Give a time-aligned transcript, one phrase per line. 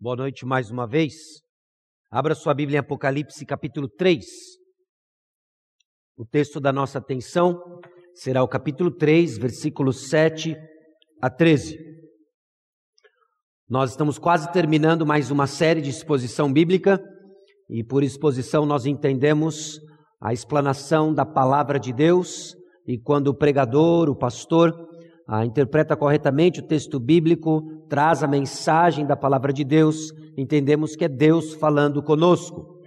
[0.00, 1.12] Boa noite mais uma vez.
[2.08, 4.24] Abra sua Bíblia em Apocalipse capítulo 3.
[6.16, 7.60] O texto da nossa atenção
[8.14, 10.56] será o capítulo 3, versículos 7
[11.20, 11.76] a 13.
[13.68, 17.02] Nós estamos quase terminando mais uma série de exposição bíblica
[17.68, 19.80] e por exposição nós entendemos
[20.20, 22.54] a explanação da palavra de Deus
[22.86, 24.72] e quando o pregador, o pastor,
[25.28, 31.04] ah, interpreta corretamente o texto bíblico, traz a mensagem da palavra de Deus, entendemos que
[31.04, 32.78] é Deus falando conosco.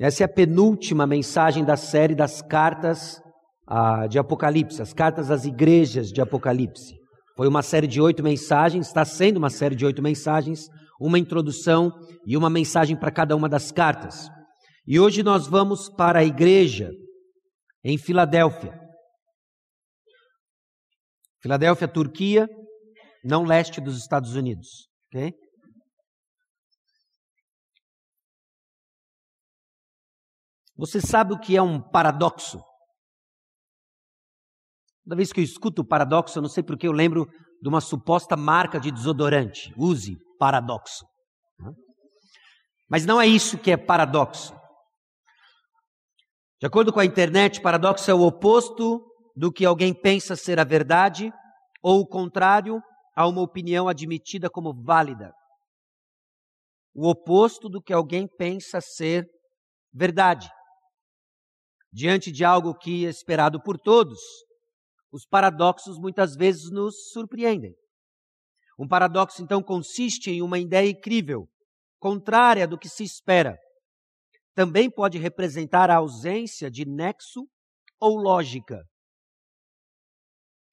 [0.00, 3.22] Essa é a penúltima mensagem da série das cartas
[3.68, 6.96] ah, de Apocalipse, as cartas às igrejas de Apocalipse.
[7.36, 10.66] Foi uma série de oito mensagens, está sendo uma série de oito mensagens,
[11.00, 11.92] uma introdução
[12.26, 14.28] e uma mensagem para cada uma das cartas.
[14.86, 16.90] E hoje nós vamos para a igreja
[17.84, 18.85] em Filadélfia.
[21.42, 22.48] Filadélfia, Turquia,
[23.24, 24.88] não leste dos Estados Unidos.
[25.12, 25.32] ok?
[30.76, 32.60] Você sabe o que é um paradoxo?
[35.04, 37.26] Toda vez que eu escuto paradoxo, eu não sei porque eu lembro
[37.62, 39.72] de uma suposta marca de desodorante.
[39.76, 41.06] Use paradoxo.
[42.88, 44.54] Mas não é isso que é paradoxo.
[46.60, 49.05] De acordo com a internet, paradoxo é o oposto
[49.36, 51.30] do que alguém pensa ser a verdade,
[51.82, 52.80] ou o contrário
[53.14, 55.32] a uma opinião admitida como válida.
[56.94, 59.28] O oposto do que alguém pensa ser
[59.92, 60.48] verdade.
[61.92, 64.18] Diante de algo que é esperado por todos,
[65.12, 67.74] os paradoxos muitas vezes nos surpreendem.
[68.78, 71.46] Um paradoxo, então, consiste em uma ideia incrível,
[71.98, 73.58] contrária do que se espera.
[74.54, 77.46] Também pode representar a ausência de nexo
[78.00, 78.82] ou lógica.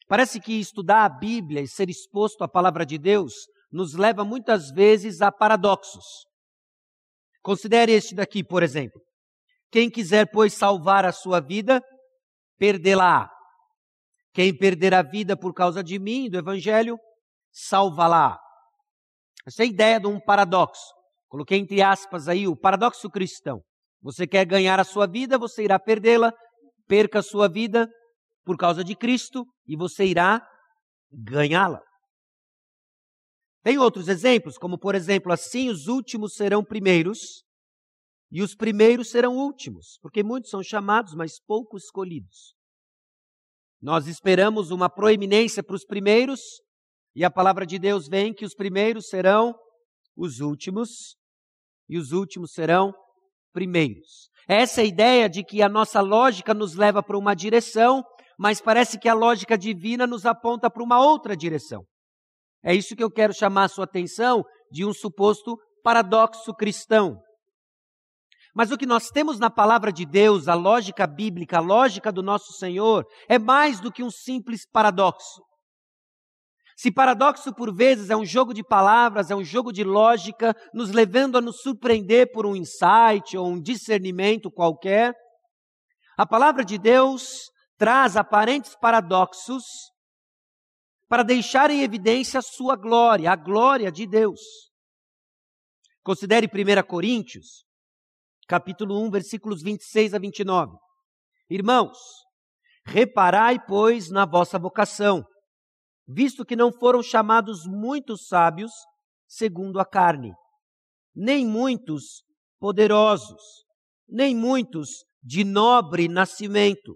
[0.08, 3.34] Parece que estudar a Bíblia e ser exposto à palavra de Deus
[3.72, 6.26] nos leva muitas vezes a paradoxos.
[7.42, 9.02] Considere este daqui, por exemplo.
[9.72, 11.81] Quem quiser, pois, salvar a sua vida,
[12.58, 13.30] perdê-la.
[14.34, 16.97] Quem perder a vida por causa de mim, do Evangelho,
[17.52, 18.38] salva-la.
[19.46, 20.94] Essa é a ideia de um paradoxo.
[21.28, 23.62] Coloquei entre aspas aí o paradoxo cristão.
[24.02, 26.31] Você quer ganhar a sua vida, você irá perdê-la.
[26.88, 27.90] Perca a sua vida,
[28.44, 30.46] por causa de Cristo e você irá
[31.12, 31.81] ganhá-la.
[33.63, 37.44] Tem outros exemplos, como por exemplo, assim os últimos serão primeiros
[38.29, 42.56] e os primeiros serão últimos, porque muitos são chamados, mas poucos escolhidos.
[43.81, 46.41] Nós esperamos uma proeminência para os primeiros
[47.16, 49.56] e a palavra de Deus vem que os primeiros serão
[50.16, 51.16] os últimos
[51.88, 52.94] e os últimos serão
[53.53, 54.29] primeiros.
[54.47, 58.03] Essa é a ideia de que a nossa lógica nos leva para uma direção
[58.38, 61.86] mas parece que a lógica divina nos aponta para uma outra direção.
[62.64, 67.20] É isso que eu quero chamar a sua atenção de um suposto paradoxo cristão.
[68.56, 72.22] Mas o que nós temos na palavra de Deus, a lógica bíblica, a lógica do
[72.22, 75.42] nosso Senhor, é mais do que um simples paradoxo.
[76.76, 80.92] Se paradoxo por vezes é um jogo de palavras, é um jogo de lógica, nos
[80.92, 85.14] levando a nos surpreender por um insight ou um discernimento qualquer,
[86.18, 89.63] a palavra de Deus traz aparentes paradoxos
[91.07, 94.39] para deixar em evidência a sua glória, a glória de Deus.
[96.03, 97.66] Considere 1 Coríntios,
[98.47, 100.75] capítulo 1, versículos 26 a 29.
[101.50, 101.97] Irmãos,
[102.85, 105.23] reparai, pois, na vossa vocação,
[106.07, 108.72] visto que não foram chamados muitos sábios
[109.28, 110.34] segundo a carne,
[111.16, 112.23] nem muitos
[112.59, 113.41] poderosos,
[114.07, 114.90] nem muitos
[115.23, 116.95] de nobre nascimento,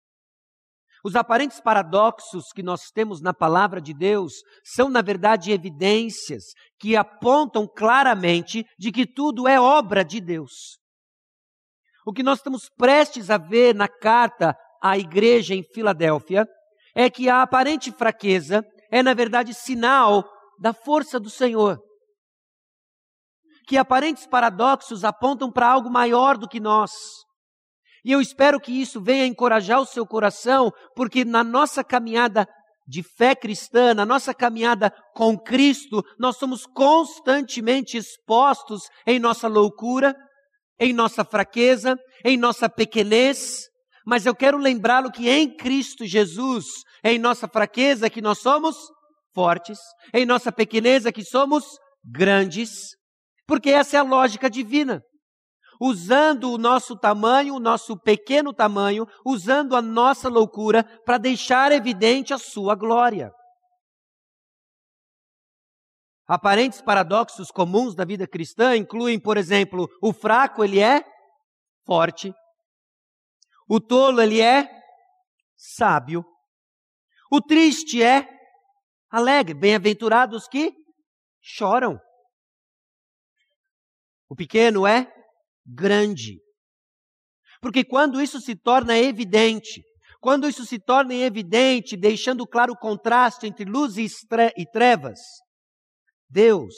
[1.03, 4.33] Os aparentes paradoxos que nós temos na palavra de Deus
[4.63, 6.43] são, na verdade, evidências
[6.79, 10.79] que apontam claramente de que tudo é obra de Deus.
[12.05, 16.47] O que nós estamos prestes a ver na carta à igreja em Filadélfia
[16.95, 20.23] é que a aparente fraqueza é, na verdade, sinal
[20.59, 21.79] da força do Senhor.
[23.67, 26.91] Que aparentes paradoxos apontam para algo maior do que nós.
[28.03, 32.47] E eu espero que isso venha encorajar o seu coração, porque na nossa caminhada
[32.87, 40.15] de fé cristã, na nossa caminhada com Cristo, nós somos constantemente expostos em nossa loucura,
[40.79, 41.95] em nossa fraqueza,
[42.25, 43.69] em nossa pequenez,
[44.05, 46.65] mas eu quero lembrá-lo que em Cristo Jesus,
[47.03, 48.75] em nossa fraqueza que nós somos
[49.33, 49.77] fortes,
[50.13, 51.63] em nossa pequeneza que somos
[52.03, 52.95] grandes,
[53.47, 55.01] porque essa é a lógica divina.
[55.83, 62.35] Usando o nosso tamanho, o nosso pequeno tamanho, usando a nossa loucura para deixar evidente
[62.35, 63.33] a sua glória.
[66.27, 71.03] Aparentes paradoxos comuns da vida cristã incluem, por exemplo, o fraco ele é
[71.83, 72.31] forte,
[73.67, 74.69] o tolo ele é
[75.57, 76.23] sábio,
[77.31, 78.29] o triste é
[79.09, 80.71] alegre, bem-aventurados que
[81.41, 81.99] choram.
[84.29, 85.11] O pequeno é
[85.65, 86.39] grande.
[87.61, 89.83] Porque quando isso se torna evidente,
[90.19, 94.07] quando isso se torna evidente, deixando claro o contraste entre luz e
[94.71, 95.19] trevas,
[96.29, 96.73] Deus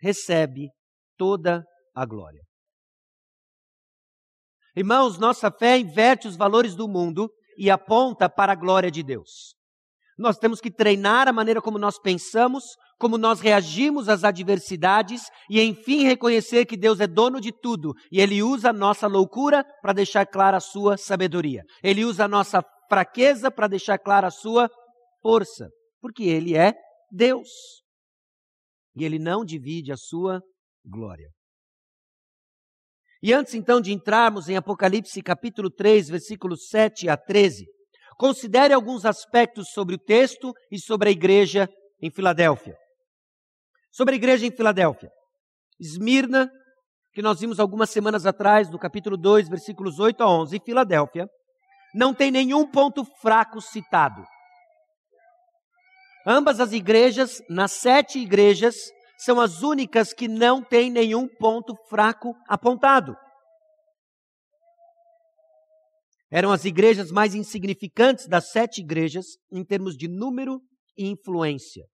[0.00, 0.68] recebe
[1.16, 1.64] toda
[1.94, 2.42] a glória.
[4.74, 9.54] Irmãos, nossa fé inverte os valores do mundo e aponta para a glória de Deus.
[10.16, 12.64] Nós temos que treinar a maneira como nós pensamos,
[13.02, 18.20] como nós reagimos às adversidades e, enfim, reconhecer que Deus é dono de tudo e
[18.20, 21.64] Ele usa a nossa loucura para deixar clara a sua sabedoria.
[21.82, 24.70] Ele usa a nossa fraqueza para deixar clara a sua
[25.20, 25.68] força,
[26.00, 26.74] porque Ele é
[27.10, 27.48] Deus
[28.94, 30.40] e ele não divide a sua
[30.84, 31.28] glória.
[33.20, 37.66] E antes então de entrarmos em Apocalipse capítulo 3, versículos 7 a 13,
[38.16, 41.68] considere alguns aspectos sobre o texto e sobre a igreja
[42.00, 42.76] em Filadélfia.
[43.92, 45.10] Sobre a igreja em Filadélfia.
[45.78, 46.50] Esmirna,
[47.12, 51.28] que nós vimos algumas semanas atrás, no capítulo 2, versículos 8 a 11, em Filadélfia,
[51.94, 54.24] não tem nenhum ponto fraco citado.
[56.26, 58.76] Ambas as igrejas, nas sete igrejas,
[59.18, 63.14] são as únicas que não têm nenhum ponto fraco apontado.
[66.30, 70.62] Eram as igrejas mais insignificantes das sete igrejas em termos de número
[70.96, 71.84] e influência.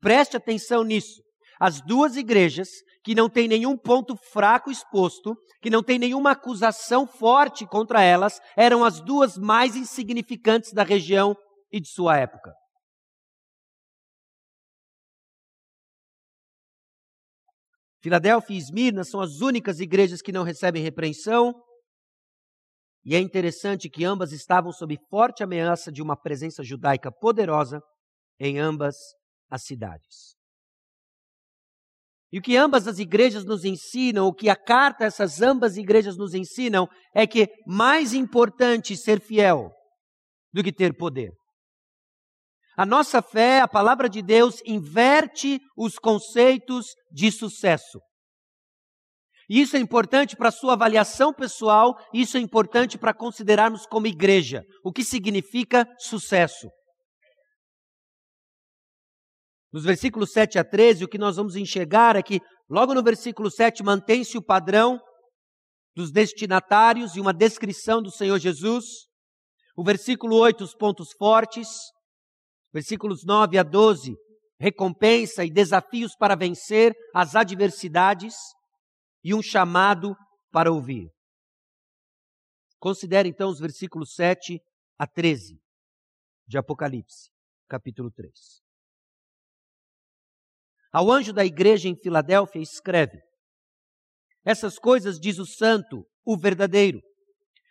[0.00, 1.22] Preste atenção nisso.
[1.60, 2.68] As duas igrejas
[3.02, 8.40] que não têm nenhum ponto fraco exposto, que não tem nenhuma acusação forte contra elas,
[8.56, 11.34] eram as duas mais insignificantes da região
[11.72, 12.52] e de sua época.
[18.00, 21.52] Filadélfia e Esmirna são as únicas igrejas que não recebem repreensão.
[23.04, 27.80] E é interessante que ambas estavam sob forte ameaça de uma presença judaica poderosa
[28.38, 28.96] em ambas
[29.50, 30.36] as cidades.
[32.30, 36.16] E o que ambas as igrejas nos ensinam, o que a carta essas ambas igrejas
[36.16, 39.70] nos ensinam, é que mais importante ser fiel
[40.52, 41.30] do que ter poder.
[42.76, 47.98] A nossa fé, a palavra de Deus, inverte os conceitos de sucesso.
[49.48, 54.06] E isso é importante para a sua avaliação pessoal, isso é importante para considerarmos como
[54.06, 56.68] igreja, o que significa sucesso.
[59.72, 63.50] Nos versículos 7 a 13, o que nós vamos enxergar é que, logo no versículo
[63.50, 64.98] 7, mantém-se o padrão
[65.94, 68.84] dos destinatários e uma descrição do Senhor Jesus.
[69.76, 71.68] O versículo 8, os pontos fortes.
[72.72, 74.14] Versículos 9 a 12,
[74.60, 78.34] recompensa e desafios para vencer as adversidades
[79.24, 80.14] e um chamado
[80.50, 81.10] para ouvir.
[82.78, 84.60] Considere então os versículos 7
[84.98, 85.58] a 13
[86.46, 87.30] de Apocalipse,
[87.68, 88.67] capítulo 3.
[90.92, 93.18] Ao anjo da igreja em Filadélfia escreve:
[94.44, 97.00] Essas coisas diz o santo, o verdadeiro,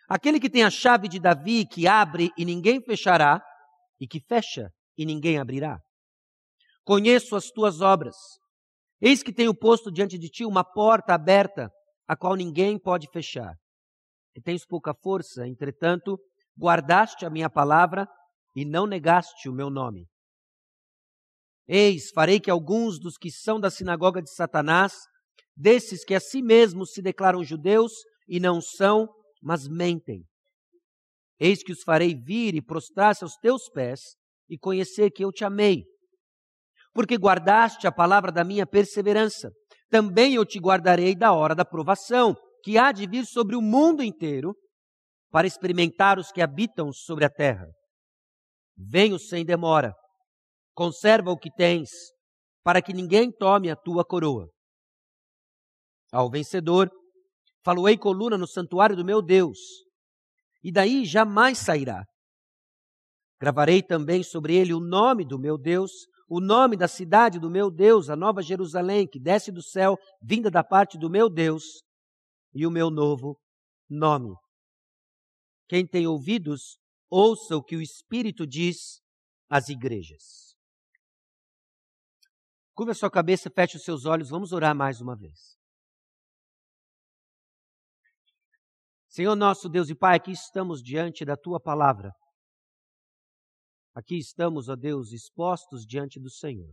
[0.08, 3.42] aquele que tem a chave de Davi, que abre e ninguém fechará,
[4.00, 5.78] e que fecha e ninguém abrirá.
[6.84, 8.16] Conheço as tuas obras.
[9.00, 11.70] Eis que tenho posto diante de ti uma porta aberta,
[12.06, 13.54] a qual ninguém pode fechar.
[14.34, 16.18] E tens pouca força, entretanto,
[16.58, 18.08] guardaste a minha palavra
[18.56, 20.06] e não negaste o meu nome.
[21.68, 24.94] Eis, farei que alguns dos que são da sinagoga de Satanás,
[25.54, 27.92] desses que a si mesmos se declaram judeus
[28.26, 29.06] e não são,
[29.42, 30.24] mas mentem.
[31.38, 34.00] Eis que os farei vir e prostrar-se aos teus pés
[34.48, 35.84] e conhecer que eu te amei.
[36.94, 39.50] Porque guardaste a palavra da minha perseverança,
[39.90, 42.34] também eu te guardarei da hora da provação,
[42.64, 44.54] que há de vir sobre o mundo inteiro,
[45.30, 47.66] para experimentar os que habitam sobre a terra.
[48.76, 49.92] Venho sem demora,
[50.78, 51.90] conserva o que tens,
[52.62, 54.48] para que ninguém tome a tua coroa.
[56.12, 56.88] Ao vencedor,
[57.64, 59.58] faloei coluna no santuário do meu Deus,
[60.62, 62.04] e daí jamais sairá.
[63.40, 65.90] Gravarei também sobre ele o nome do meu Deus,
[66.28, 70.48] o nome da cidade do meu Deus, a nova Jerusalém, que desce do céu, vinda
[70.48, 71.82] da parte do meu Deus,
[72.54, 73.36] e o meu novo
[73.90, 74.32] nome.
[75.68, 76.78] Quem tem ouvidos,
[77.10, 79.00] ouça o que o Espírito diz
[79.50, 80.47] às igrejas.
[82.78, 85.58] Curva a sua cabeça, feche os seus olhos, vamos orar mais uma vez.
[89.08, 92.12] Senhor nosso Deus e Pai, aqui estamos diante da tua palavra.
[93.92, 96.72] Aqui estamos, ó Deus, expostos diante do Senhor.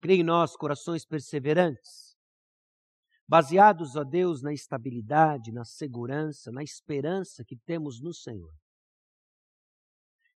[0.00, 2.16] Crê em nós corações perseverantes,
[3.28, 8.54] baseados, ó Deus, na estabilidade, na segurança, na esperança que temos no Senhor.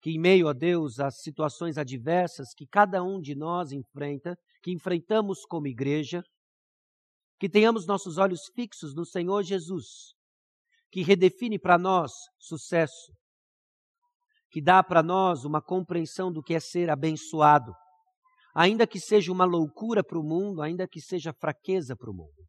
[0.07, 4.71] Que em meio, ó Deus, às situações adversas que cada um de nós enfrenta, que
[4.71, 6.23] enfrentamos como igreja,
[7.41, 10.15] que tenhamos nossos olhos fixos no Senhor Jesus,
[10.93, 13.13] que redefine para nós sucesso,
[14.49, 17.73] que dá para nós uma compreensão do que é ser abençoado,
[18.55, 22.47] ainda que seja uma loucura para o mundo, ainda que seja fraqueza para o mundo.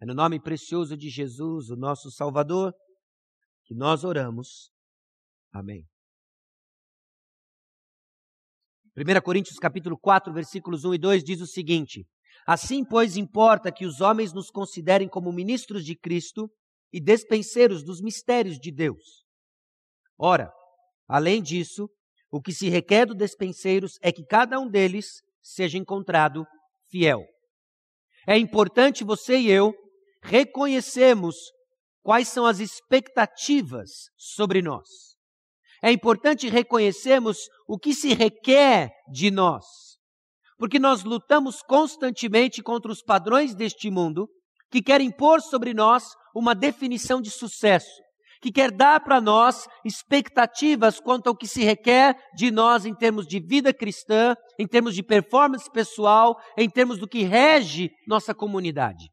[0.00, 2.74] É no nome precioso de Jesus, o nosso Salvador,
[3.62, 4.74] que nós oramos.
[5.58, 5.86] Amém.
[8.94, 12.06] 1 Coríntios capítulo 4, versículos 1 e 2 diz o seguinte:
[12.46, 16.50] Assim, pois, importa que os homens nos considerem como ministros de Cristo
[16.92, 19.24] e despenseiros dos mistérios de Deus.
[20.18, 20.52] Ora,
[21.08, 21.88] além disso,
[22.30, 26.44] o que se requer dos despenseiros é que cada um deles seja encontrado
[26.90, 27.24] fiel.
[28.28, 29.72] É importante você e eu
[30.22, 31.36] reconhecermos
[32.02, 35.15] quais são as expectativas sobre nós.
[35.86, 39.64] É importante reconhecermos o que se requer de nós.
[40.58, 44.28] Porque nós lutamos constantemente contra os padrões deste mundo
[44.68, 48.02] que querem impor sobre nós uma definição de sucesso,
[48.42, 53.24] que quer dar para nós expectativas quanto ao que se requer de nós em termos
[53.24, 59.08] de vida cristã, em termos de performance pessoal, em termos do que rege nossa comunidade.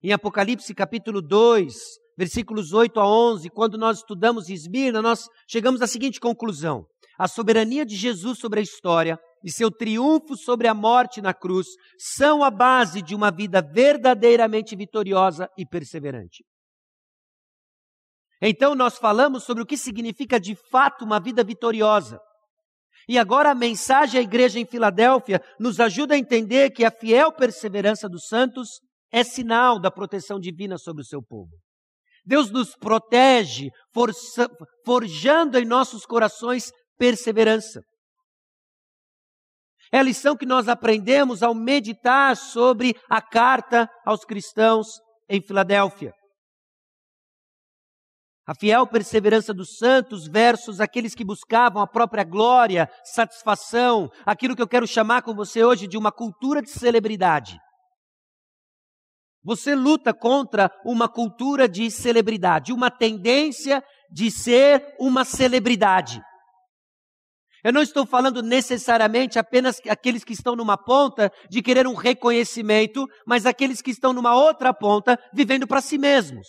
[0.00, 5.86] Em Apocalipse capítulo 2, versículos 8 a 11, quando nós estudamos Esmirna, nós chegamos à
[5.86, 6.84] seguinte conclusão:
[7.18, 11.66] a soberania de Jesus sobre a história e seu triunfo sobre a morte na cruz
[11.98, 16.42] são a base de uma vida verdadeiramente vitoriosa e perseverante.
[18.40, 22.18] Então nós falamos sobre o que significa de fato uma vida vitoriosa.
[23.08, 27.32] E agora a mensagem à igreja em Filadélfia nos ajuda a entender que a fiel
[27.32, 28.80] perseverança dos santos
[29.12, 31.52] é sinal da proteção divina sobre o seu povo.
[32.24, 34.48] Deus nos protege, força,
[34.84, 37.80] forjando em nossos corações perseverança.
[39.92, 44.86] É a lição que nós aprendemos ao meditar sobre a carta aos cristãos
[45.28, 46.12] em Filadélfia.
[48.46, 54.60] A fiel perseverança dos santos versus aqueles que buscavam a própria glória, satisfação, aquilo que
[54.60, 57.58] eu quero chamar com você hoje de uma cultura de celebridade.
[59.44, 66.22] Você luta contra uma cultura de celebridade, uma tendência de ser uma celebridade.
[67.62, 73.06] Eu não estou falando necessariamente apenas aqueles que estão numa ponta de querer um reconhecimento,
[73.26, 76.46] mas aqueles que estão numa outra ponta vivendo para si mesmos.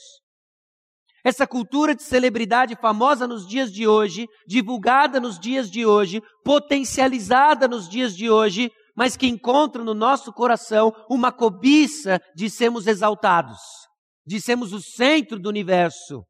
[1.24, 7.68] Essa cultura de celebridade famosa nos dias de hoje, divulgada nos dias de hoje, potencializada
[7.68, 13.60] nos dias de hoje, mas que encontra no nosso coração uma cobiça de sermos exaltados,
[14.26, 16.24] de sermos o centro do universo,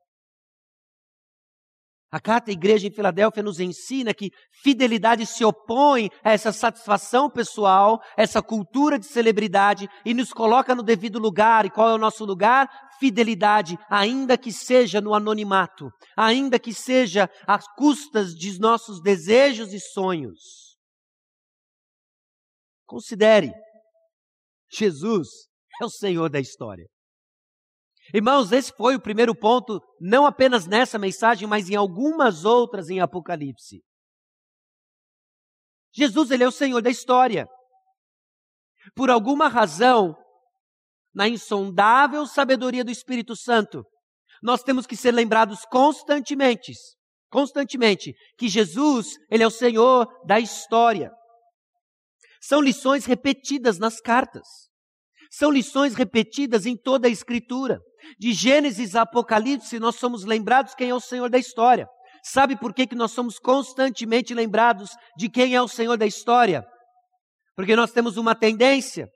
[2.15, 4.31] a carta à igreja em Filadélfia nos ensina que
[4.63, 10.81] fidelidade se opõe a essa satisfação pessoal, essa cultura de celebridade e nos coloca no
[10.81, 11.65] devido lugar.
[11.65, 12.69] E qual é o nosso lugar?
[13.01, 19.79] Fidelidade, ainda que seja no anonimato, ainda que seja às custas de nossos desejos e
[19.81, 20.64] sonhos.
[22.85, 23.51] Considere,
[24.71, 25.27] Jesus
[25.81, 26.85] é o Senhor da história.
[28.13, 32.99] Irmãos, esse foi o primeiro ponto, não apenas nessa mensagem, mas em algumas outras em
[32.99, 33.81] Apocalipse.
[35.93, 37.47] Jesus, ele é o Senhor da história.
[38.95, 40.15] Por alguma razão,
[41.13, 43.83] na insondável sabedoria do Espírito Santo,
[44.43, 46.73] nós temos que ser lembrados constantemente,
[47.31, 51.11] constantemente, que Jesus, ele é o Senhor da história.
[52.47, 54.47] São lições repetidas nas cartas.
[55.31, 57.79] São lições repetidas em toda a Escritura.
[58.19, 61.87] De Gênesis a Apocalipse, nós somos lembrados quem é o Senhor da história.
[62.23, 66.63] Sabe por que, que nós somos constantemente lembrados de quem é o Senhor da história?
[67.55, 69.07] Porque nós temos uma tendência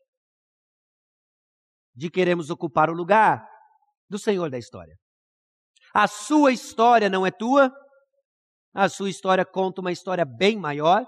[1.96, 3.46] de queremos ocupar o lugar
[4.10, 4.96] do Senhor da história.
[5.94, 7.72] A sua história não é tua,
[8.74, 11.06] a sua história conta uma história bem maior,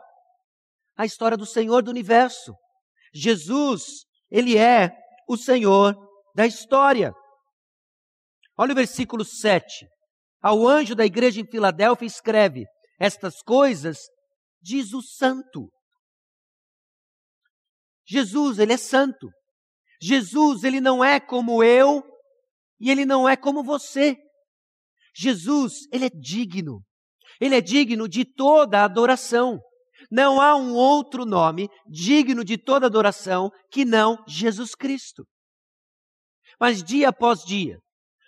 [1.01, 2.53] a história do Senhor do universo.
[3.12, 4.91] Jesus ele é
[5.27, 5.96] o Senhor
[6.36, 7.12] da história.
[8.55, 9.88] Olha o versículo 7.
[10.43, 12.65] Ao anjo da igreja em Filadélfia escreve:
[13.00, 13.98] Estas coisas
[14.62, 15.72] diz o santo.
[18.05, 19.27] Jesus, ele é santo.
[20.00, 22.03] Jesus, ele não é como eu
[22.79, 24.15] e ele não é como você.
[25.15, 26.84] Jesus, ele é digno.
[27.39, 29.60] Ele é digno de toda adoração.
[30.12, 35.25] Não há um outro nome digno de toda adoração que não Jesus Cristo.
[36.60, 37.80] Mas dia após dia,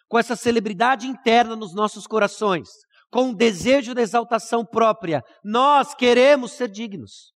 [0.08, 2.70] com essa celebridade interna nos nossos corações,
[3.12, 7.34] com o desejo da exaltação própria, nós queremos ser dignos.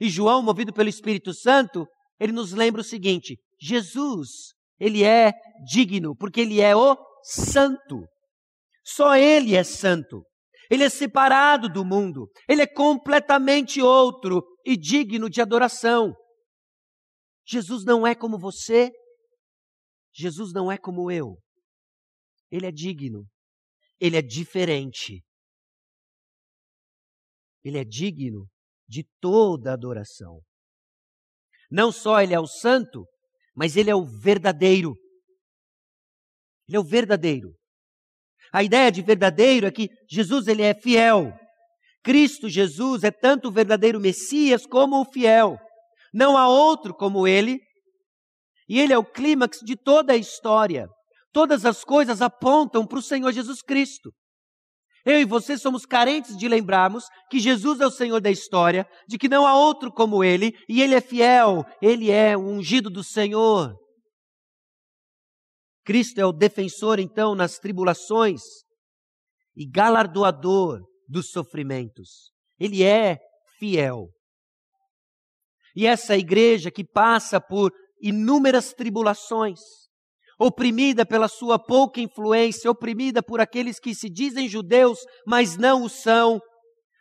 [0.00, 1.86] E João, movido pelo Espírito Santo,
[2.18, 5.32] ele nos lembra o seguinte: Jesus, ele é
[5.64, 8.04] digno, porque ele é o santo.
[8.84, 10.24] Só ele é santo.
[10.72, 12.32] Ele é separado do mundo.
[12.48, 16.14] Ele é completamente outro e digno de adoração.
[17.46, 18.90] Jesus não é como você.
[20.14, 21.36] Jesus não é como eu.
[22.50, 23.28] Ele é digno.
[24.00, 25.22] Ele é diferente.
[27.62, 28.48] Ele é digno
[28.88, 30.40] de toda adoração.
[31.70, 33.06] Não só ele é o santo,
[33.54, 34.96] mas ele é o verdadeiro.
[36.66, 37.54] Ele é o verdadeiro.
[38.52, 41.32] A ideia de verdadeiro é que Jesus ele é fiel.
[42.04, 45.56] Cristo Jesus é tanto o verdadeiro Messias como o fiel.
[46.12, 47.58] Não há outro como ele.
[48.68, 50.86] E ele é o clímax de toda a história.
[51.32, 54.10] Todas as coisas apontam para o Senhor Jesus Cristo.
[55.04, 59.18] Eu e você somos carentes de lembrarmos que Jesus é o Senhor da história, de
[59.18, 63.02] que não há outro como Ele, e Ele é fiel, Ele é o ungido do
[63.02, 63.74] Senhor.
[65.84, 68.40] Cristo é o defensor, então, nas tribulações
[69.56, 72.32] e galardoador dos sofrimentos.
[72.58, 73.18] Ele é
[73.58, 74.08] fiel.
[75.74, 79.60] E essa igreja que passa por inúmeras tribulações,
[80.38, 85.88] oprimida pela sua pouca influência, oprimida por aqueles que se dizem judeus, mas não o
[85.88, 86.40] são,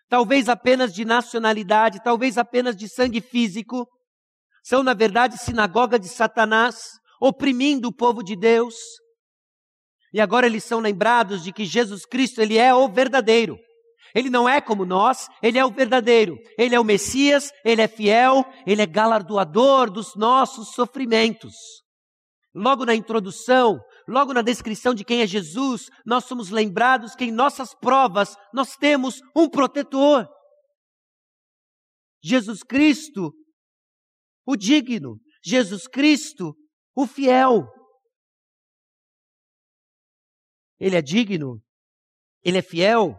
[0.08, 3.88] talvez apenas de nacionalidade, talvez apenas de sangue físico,
[4.64, 6.84] são, na verdade, sinagoga de Satanás,
[7.22, 8.76] oprimindo o povo de Deus.
[10.12, 13.58] E agora eles são lembrados de que Jesus Cristo, ele é o verdadeiro.
[14.14, 16.38] Ele não é como nós, ele é o verdadeiro.
[16.58, 21.54] Ele é o Messias, ele é fiel, ele é galardoador dos nossos sofrimentos.
[22.54, 27.32] Logo na introdução, logo na descrição de quem é Jesus, nós somos lembrados que em
[27.32, 30.28] nossas provas nós temos um protetor.
[32.22, 33.34] Jesus Cristo,
[34.46, 35.18] o digno.
[35.44, 36.54] Jesus Cristo,
[36.96, 37.68] o fiel.
[40.80, 41.62] Ele é digno,
[42.44, 43.16] ele é fiel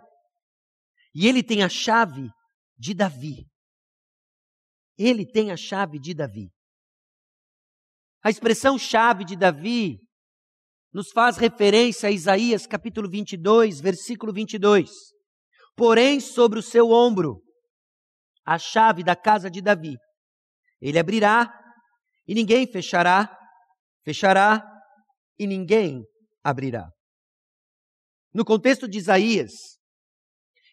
[1.14, 2.28] e ele tem a chave
[2.76, 3.46] de Davi.
[4.98, 6.50] Ele tem a chave de Davi.
[8.22, 9.98] A expressão chave de Davi
[10.92, 14.90] nos faz referência a Isaías capítulo 22, versículo 22.
[15.74, 17.42] Porém, sobre o seu ombro,
[18.44, 19.96] a chave da casa de Davi.
[20.80, 21.50] Ele abrirá
[22.26, 23.36] e ninguém fechará,
[24.04, 24.62] fechará
[25.38, 26.04] e ninguém
[26.42, 26.88] abrirá.
[28.34, 29.52] No contexto de Isaías,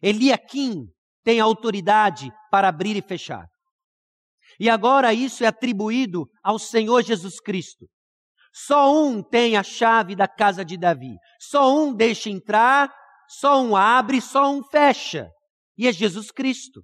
[0.02, 0.88] Eliakim
[1.24, 3.46] tem autoridade para abrir e fechar.
[4.60, 7.88] E agora isso é atribuído ao Senhor Jesus Cristo.
[8.54, 11.16] Só um tem a chave da casa de Davi.
[11.40, 12.94] Só um deixa entrar,
[13.28, 15.30] só um abre, só um fecha.
[15.78, 16.82] E é Jesus Cristo.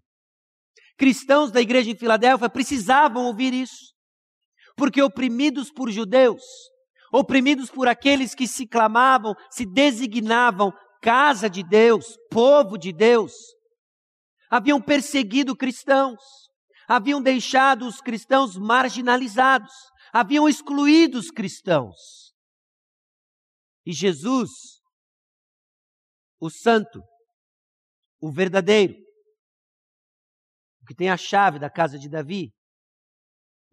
[0.97, 3.94] Cristãos da igreja em Filadélfia precisavam ouvir isso.
[4.75, 6.43] Porque oprimidos por judeus,
[7.11, 13.33] oprimidos por aqueles que se clamavam, se designavam casa de Deus, povo de Deus,
[14.49, 16.19] haviam perseguido cristãos
[16.87, 19.73] haviam deixado os cristãos marginalizados,
[20.13, 22.33] haviam excluído os cristãos.
[23.85, 24.49] E Jesus,
[26.39, 27.01] o santo,
[28.19, 28.95] o verdadeiro,
[30.81, 32.51] o que tem a chave da casa de Davi,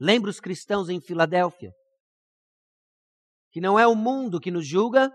[0.02, 1.70] lembra os cristãos em Filadélfia
[3.52, 5.12] que não é o mundo que nos julga,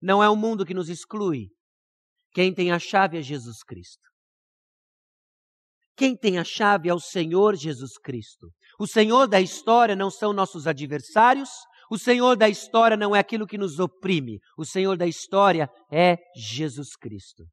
[0.00, 1.48] não é o mundo que nos exclui.
[2.32, 4.08] Quem tem a chave é Jesus Cristo.
[5.96, 8.48] Quem tem a chave é o Senhor Jesus Cristo.
[8.78, 11.50] O Senhor da história não são nossos adversários,
[11.90, 16.16] o Senhor da história não é aquilo que nos oprime, o Senhor da história é
[16.34, 17.44] Jesus Cristo.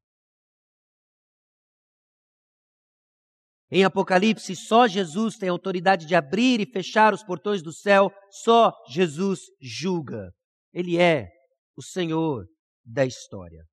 [3.72, 8.72] Em Apocalipse, só Jesus tem autoridade de abrir e fechar os portões do céu, só
[8.88, 10.32] Jesus julga.
[10.72, 11.28] Ele é
[11.76, 12.46] o Senhor
[12.84, 13.64] da história.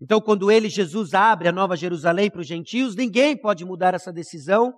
[0.00, 4.12] Então, quando ele, Jesus, abre a nova Jerusalém para os gentios, ninguém pode mudar essa
[4.12, 4.72] decisão,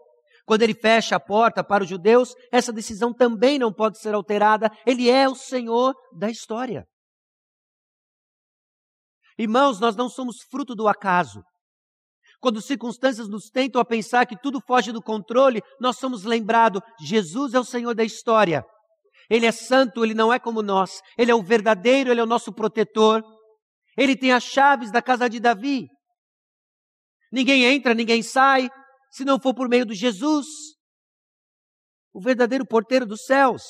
[0.46, 4.70] Quando ele fecha a porta para os judeus, essa decisão também não pode ser alterada.
[4.86, 6.86] Ele é o Senhor da história.
[9.36, 11.42] Irmãos, nós não somos fruto do acaso.
[12.40, 17.54] Quando circunstâncias nos tentam a pensar que tudo foge do controle, nós somos lembrados: Jesus
[17.54, 18.64] é o Senhor da história.
[19.28, 21.00] Ele é santo, ele não é como nós.
[21.18, 23.22] Ele é o verdadeiro, ele é o nosso protetor.
[23.96, 25.88] Ele tem as chaves da casa de Davi.
[27.32, 28.68] Ninguém entra, ninguém sai,
[29.10, 30.46] se não for por meio de Jesus,
[32.12, 33.62] o verdadeiro porteiro dos céus.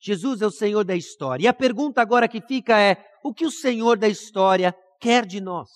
[0.00, 1.44] Jesus é o Senhor da história.
[1.44, 5.40] E a pergunta agora que fica é: o que o Senhor da história quer de
[5.40, 5.68] nós?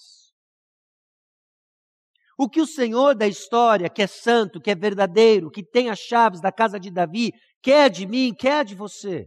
[2.38, 5.98] O que o Senhor da história, que é santo, que é verdadeiro, que tem as
[5.98, 9.26] chaves da casa de Davi, quer de mim, quer de você?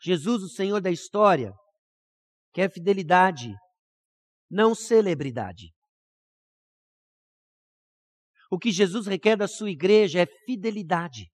[0.00, 1.52] Jesus, o Senhor da história,
[2.52, 3.52] quer fidelidade,
[4.48, 5.72] não celebridade.
[8.50, 11.26] O que Jesus requer da sua igreja é fidelidade.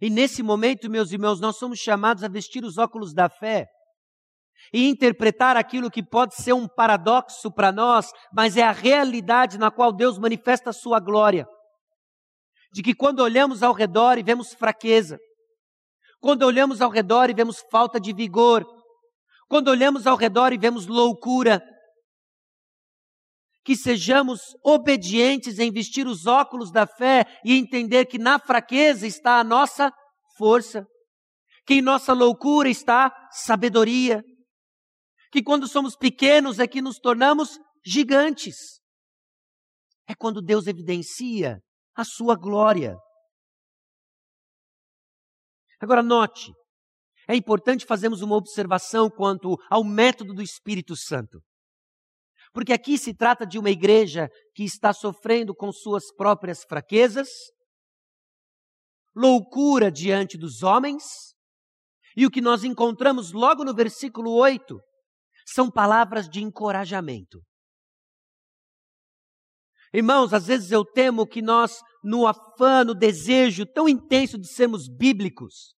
[0.00, 3.68] E nesse momento, meus irmãos, nós somos chamados a vestir os óculos da fé
[4.72, 9.70] e interpretar aquilo que pode ser um paradoxo para nós, mas é a realidade na
[9.70, 11.46] qual Deus manifesta a sua glória.
[12.72, 15.18] De que quando olhamos ao redor e vemos fraqueza,
[16.20, 18.64] quando olhamos ao redor e vemos falta de vigor,
[19.48, 21.62] quando olhamos ao redor e vemos loucura,
[23.64, 29.38] que sejamos obedientes em vestir os óculos da fé e entender que na fraqueza está
[29.38, 29.92] a nossa
[30.36, 30.86] força,
[31.66, 34.22] que em nossa loucura está sabedoria,
[35.32, 38.80] que quando somos pequenos é que nos tornamos gigantes.
[40.06, 41.58] É quando Deus evidencia
[41.94, 42.94] a sua glória.
[45.80, 46.52] Agora note,
[47.26, 51.40] é importante fazermos uma observação quanto ao método do Espírito Santo.
[52.52, 57.30] Porque aqui se trata de uma igreja que está sofrendo com suas próprias fraquezas,
[59.16, 61.04] loucura diante dos homens,
[62.14, 64.78] e o que nós encontramos logo no versículo 8
[65.52, 67.40] são palavras de encorajamento.
[69.94, 74.88] Irmãos, às vezes eu temo que nós, no afã, no desejo tão intenso de sermos
[74.88, 75.74] bíblicos,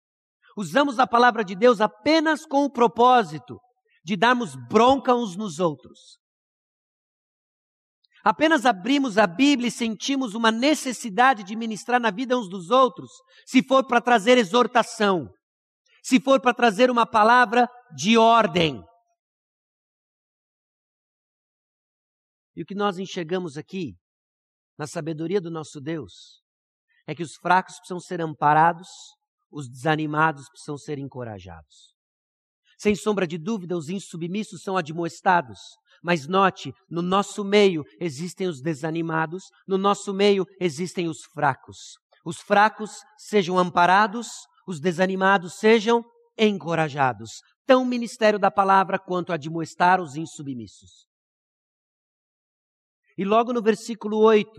[0.56, 3.58] usamos a palavra de Deus apenas com o propósito
[4.04, 6.18] de darmos bronca uns nos outros.
[8.22, 13.10] Apenas abrimos a Bíblia e sentimos uma necessidade de ministrar na vida uns dos outros,
[13.44, 15.28] se for para trazer exortação,
[16.02, 18.82] se for para trazer uma palavra de ordem.
[22.56, 23.94] E o que nós enxergamos aqui,
[24.78, 26.42] na sabedoria do nosso Deus,
[27.06, 28.88] é que os fracos precisam ser amparados,
[29.50, 31.94] os desanimados precisam ser encorajados.
[32.78, 35.58] Sem sombra de dúvida, os insubmissos são admoestados,
[36.02, 41.96] mas note, no nosso meio existem os desanimados, no nosso meio existem os fracos.
[42.24, 44.28] Os fracos sejam amparados,
[44.66, 46.04] os desanimados sejam
[46.36, 47.30] encorajados.
[47.66, 51.06] Tão ministério da palavra quanto admoestar os insubmissos.
[53.16, 54.50] E logo no versículo 8,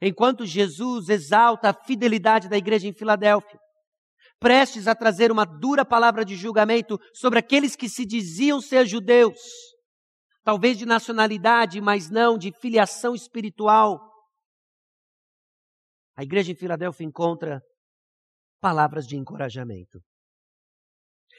[0.00, 3.58] enquanto Jesus exalta a fidelidade da igreja em Filadélfia,
[4.38, 9.38] prestes a trazer uma dura palavra de julgamento sobre aqueles que se diziam ser judeus,
[10.44, 13.98] talvez de nacionalidade, mas não de filiação espiritual.
[16.16, 17.60] A igreja em Filadélfia encontra
[18.60, 20.00] palavras de encorajamento.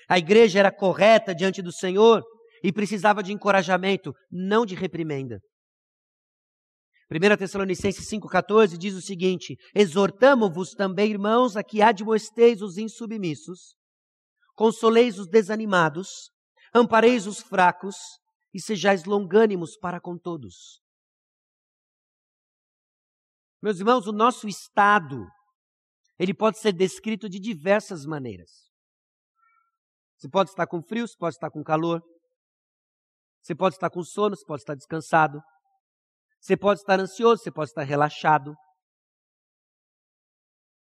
[0.07, 2.23] A igreja era correta diante do Senhor
[2.63, 5.39] e precisava de encorajamento, não de reprimenda.
[7.11, 13.75] 1 Tessalonicenses 5,14 diz o seguinte: Exortamo-vos também, irmãos, a que admoesteis os insubmissos,
[14.53, 16.31] consoleis os desanimados,
[16.73, 17.95] ampareis os fracos
[18.53, 20.79] e sejais longânimos para com todos.
[23.61, 25.25] Meus irmãos, o nosso estado,
[26.19, 28.69] ele pode ser descrito de diversas maneiras.
[30.15, 32.01] Você pode estar com frio, você pode estar com calor,
[33.41, 35.41] você pode estar com sono, você pode estar descansado,
[36.39, 38.55] você pode estar ansioso, você pode estar relaxado.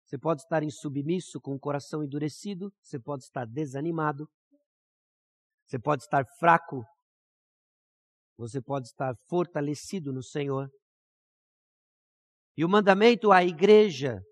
[0.04, 4.26] Você pode estar insubmisso, com o coração endurecido, você pode estar desanimado.
[5.66, 6.82] Você pode estar fraco.
[8.38, 10.70] Você pode estar fortalecido no Senhor.
[12.56, 14.22] E o mandamento à igreja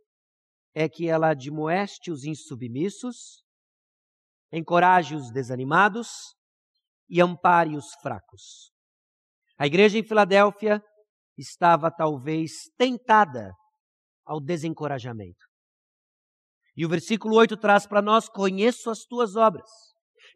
[0.75, 3.43] é que ela admoeste os insubmissos,
[4.53, 6.35] encoraje os desanimados
[7.09, 8.71] e ampare os fracos.
[9.59, 10.83] A igreja em Filadélfia
[11.37, 13.53] estava talvez tentada
[14.25, 15.47] ao desencorajamento.
[16.77, 19.71] E o versículo 8 traz para nós: Conheço as tuas obras.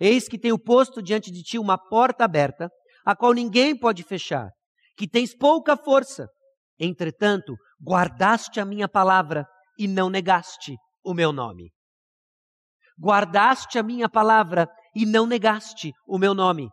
[0.00, 2.70] Eis que tenho posto diante de ti uma porta aberta,
[3.04, 4.48] a qual ninguém pode fechar,
[4.96, 6.28] que tens pouca força.
[6.78, 9.46] Entretanto, guardaste a minha palavra
[9.78, 11.70] e não negaste o meu nome.
[12.98, 16.68] Guardaste a minha palavra e não negaste o meu nome.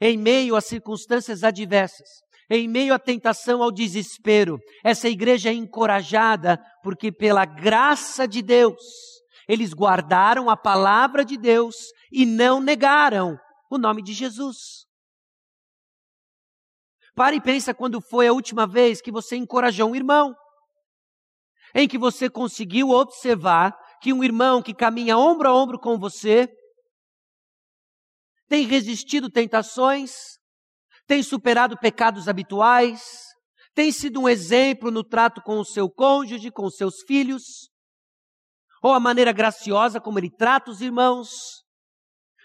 [0.00, 2.08] Em meio a circunstâncias adversas,
[2.50, 8.82] em meio à tentação, ao desespero, essa igreja é encorajada porque, pela graça de Deus,
[9.48, 11.76] eles guardaram a palavra de Deus
[12.12, 13.38] e não negaram
[13.70, 14.84] o nome de Jesus.
[17.14, 20.34] Pare e pensa quando foi a última vez que você encorajou um irmão,
[21.74, 26.48] em que você conseguiu observar que um irmão que caminha ombro a ombro com você
[28.48, 30.12] tem resistido tentações,
[31.06, 33.02] tem superado pecados habituais,
[33.74, 37.68] tem sido um exemplo no trato com o seu cônjuge, com os seus filhos,
[38.82, 41.30] ou a maneira graciosa como ele trata os irmãos.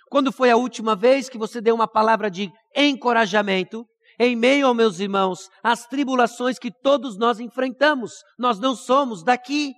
[0.10, 3.86] Quando foi a última vez que você deu uma palavra de encorajamento
[4.19, 8.13] em meio aos meus irmãos, às tribulações que todos nós enfrentamos?
[8.38, 9.74] Nós não somos daqui.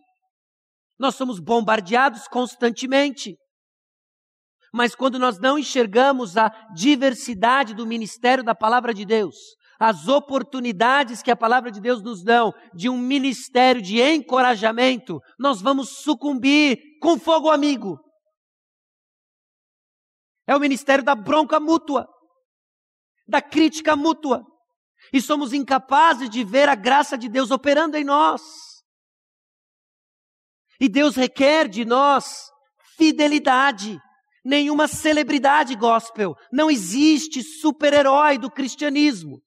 [0.98, 3.36] Nós somos bombardeados constantemente.
[4.72, 9.36] Mas quando nós não enxergamos a diversidade do ministério da palavra de Deus,
[9.78, 15.62] as oportunidades que a palavra de Deus nos dão de um ministério de encorajamento, nós
[15.62, 18.00] vamos sucumbir com fogo amigo.
[20.48, 22.08] É o ministério da bronca mútua,
[23.28, 24.46] da crítica mútua.
[25.12, 28.42] E somos incapazes de ver a graça de Deus operando em nós.
[30.80, 32.50] E Deus requer de nós
[32.98, 34.00] fidelidade
[34.44, 36.36] nenhuma celebridade gospel.
[36.52, 39.42] Não existe super-herói do cristianismo.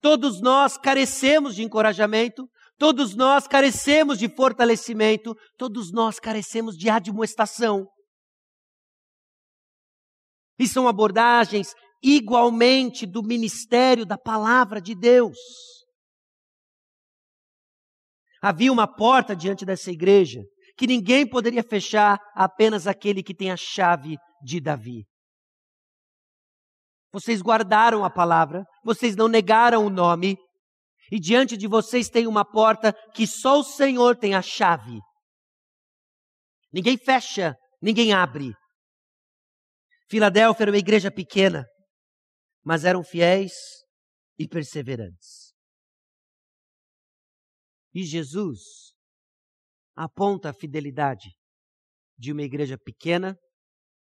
[0.00, 7.86] Todos nós carecemos de encorajamento, todos nós carecemos de fortalecimento, todos nós carecemos de admoestação.
[10.58, 15.38] E são abordagens igualmente do ministério da palavra de Deus.
[18.42, 20.42] Havia uma porta diante dessa igreja
[20.76, 25.04] que ninguém poderia fechar, apenas aquele que tem a chave de Davi.
[27.12, 30.36] Vocês guardaram a palavra, vocês não negaram o nome,
[31.12, 34.98] e diante de vocês tem uma porta que só o Senhor tem a chave.
[36.72, 38.52] Ninguém fecha, ninguém abre.
[40.08, 41.64] Filadélfia era uma igreja pequena,
[42.64, 43.52] mas eram fiéis
[44.36, 45.54] e perseverantes.
[47.94, 48.93] E Jesus
[49.94, 51.30] aponta a fidelidade
[52.18, 53.36] de uma igreja pequena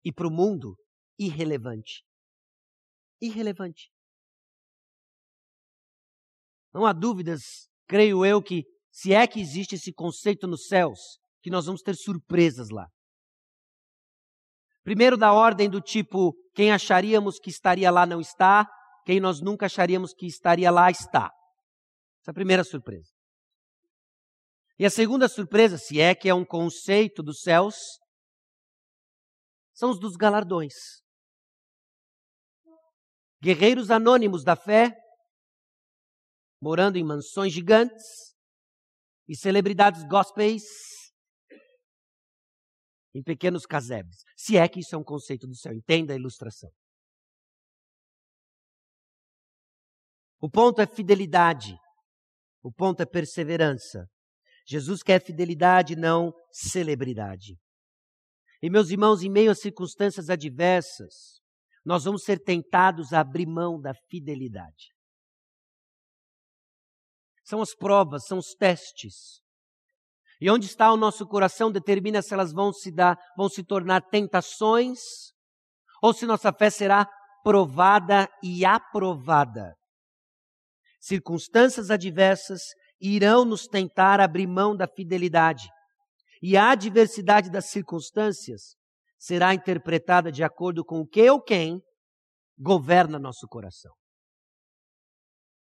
[0.03, 0.75] e para o mundo
[1.19, 2.07] irrelevante
[3.21, 3.89] irrelevante.
[6.73, 7.41] Não há dúvidas,
[7.87, 10.99] creio eu, que se é que existe esse conceito nos céus,
[11.41, 12.87] que nós vamos ter surpresas lá.
[14.83, 18.67] Primeiro, da ordem do tipo: quem acharíamos que estaria lá não está,
[19.05, 21.31] quem nós nunca acharíamos que estaria lá está.
[22.21, 23.16] Essa é a primeira surpresa.
[24.79, 27.75] E a segunda surpresa, se é que é um conceito dos céus,
[29.73, 30.73] são os dos galardões
[33.41, 34.95] guerreiros anônimos da fé,
[36.61, 38.35] morando em mansões gigantes,
[39.27, 40.63] e celebridades gospels
[43.13, 44.23] em pequenos casebres.
[44.37, 46.69] Se é que isso é um conceito do céu, entenda a ilustração.
[50.39, 51.75] O ponto é fidelidade.
[52.63, 54.07] O ponto é perseverança.
[54.67, 57.57] Jesus quer fidelidade, não celebridade.
[58.61, 61.39] E meus irmãos, em meio a circunstâncias adversas,
[61.85, 64.93] nós vamos ser tentados a abrir mão da fidelidade.
[67.45, 69.39] São as provas, são os testes.
[70.41, 74.01] E onde está o nosso coração determina se elas vão se dar, vão se tornar
[74.01, 74.99] tentações
[76.01, 77.07] ou se nossa fé será
[77.41, 79.73] provada e aprovada.
[80.99, 82.61] Circunstâncias adversas
[82.99, 85.67] irão nos tentar abrir mão da fidelidade.
[86.41, 88.75] E a adversidade das circunstâncias
[89.17, 91.81] será interpretada de acordo com o que ou quem
[92.57, 93.93] governa nosso coração.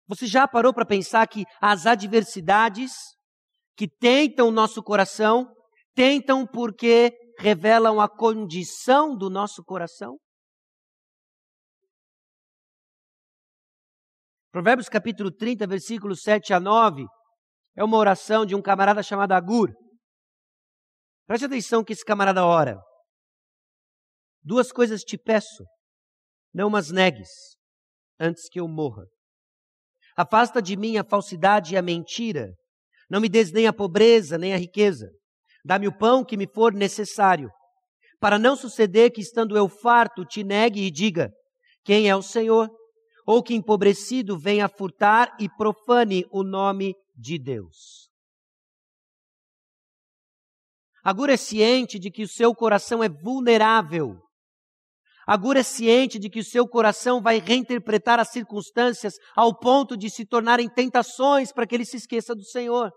[0.08, 2.92] Você já parou para pensar que as adversidades
[3.76, 5.52] que tentam o nosso coração,
[5.96, 10.18] tentam porque revelam a condição do nosso coração?
[14.52, 17.06] Provérbios capítulo 30, versículos 7 a 9,
[17.76, 19.72] é uma oração de um camarada chamado Agur.
[21.28, 22.80] Preste atenção que esse camarada ora.
[24.44, 25.64] Duas coisas te peço,
[26.54, 27.30] não mas negues,
[28.20, 29.04] antes que eu morra.
[30.18, 32.54] Afasta de mim a falsidade e a mentira.
[33.10, 35.10] Não me des nem a pobreza, nem a riqueza.
[35.64, 37.50] Dá-me o pão que me for necessário.
[38.20, 41.32] Para não suceder que, estando eu farto, te negue e diga:
[41.84, 42.70] quem é o Senhor,
[43.26, 48.10] ou que empobrecido venha furtar e profane o nome de Deus.
[51.04, 54.20] Agora é ciente de que o seu coração é vulnerável.
[55.26, 60.10] Agora é ciente de que o seu coração vai reinterpretar as circunstâncias ao ponto de
[60.10, 62.92] se tornarem tentações para que ele se esqueça do Senhor.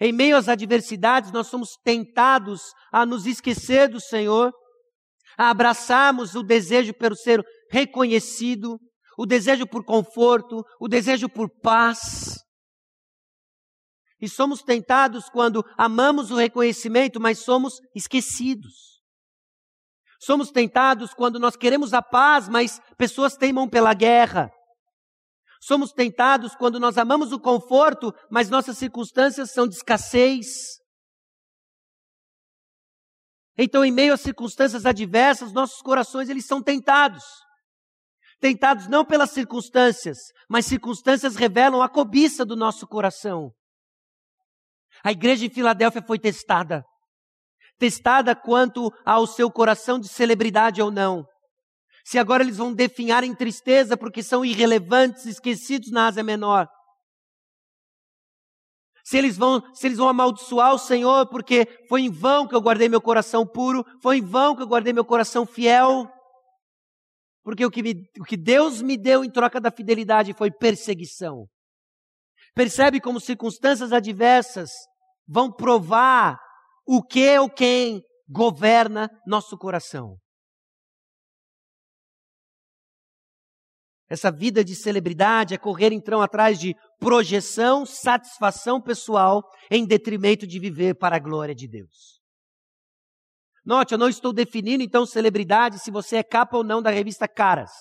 [0.00, 4.52] Em meio às adversidades, nós somos tentados a nos esquecer do Senhor,
[5.36, 8.78] a abraçarmos o desejo pelo ser reconhecido,
[9.16, 12.38] o desejo por conforto, o desejo por paz.
[14.20, 19.02] E somos tentados quando amamos o reconhecimento, mas somos esquecidos.
[20.20, 24.50] Somos tentados quando nós queremos a paz, mas pessoas teimam pela guerra.
[25.60, 30.46] Somos tentados quando nós amamos o conforto, mas nossas circunstâncias são de escassez.
[33.56, 37.24] Então, em meio a circunstâncias adversas, nossos corações eles são tentados.
[38.44, 40.18] Tentados não pelas circunstâncias,
[40.50, 43.50] mas circunstâncias revelam a cobiça do nosso coração.
[45.02, 46.84] A igreja em Filadélfia foi testada.
[47.78, 51.24] Testada quanto ao seu coração de celebridade ou não.
[52.04, 56.68] Se agora eles vão definhar em tristeza porque são irrelevantes, esquecidos na Ásia Menor.
[59.02, 62.60] Se eles vão, se eles vão amaldiçoar o Senhor porque foi em vão que eu
[62.60, 66.10] guardei meu coração puro, foi em vão que eu guardei meu coração fiel.
[67.44, 71.46] Porque o que, me, o que Deus me deu em troca da fidelidade foi perseguição.
[72.54, 74.70] Percebe como circunstâncias adversas
[75.28, 76.38] vão provar
[76.86, 80.16] o que ou quem governa nosso coração.
[84.08, 90.58] Essa vida de celebridade é correr então atrás de projeção, satisfação pessoal, em detrimento de
[90.58, 92.13] viver para a glória de Deus.
[93.64, 97.26] Note, eu não estou definindo então celebridade se você é capa ou não da revista
[97.26, 97.72] Caras.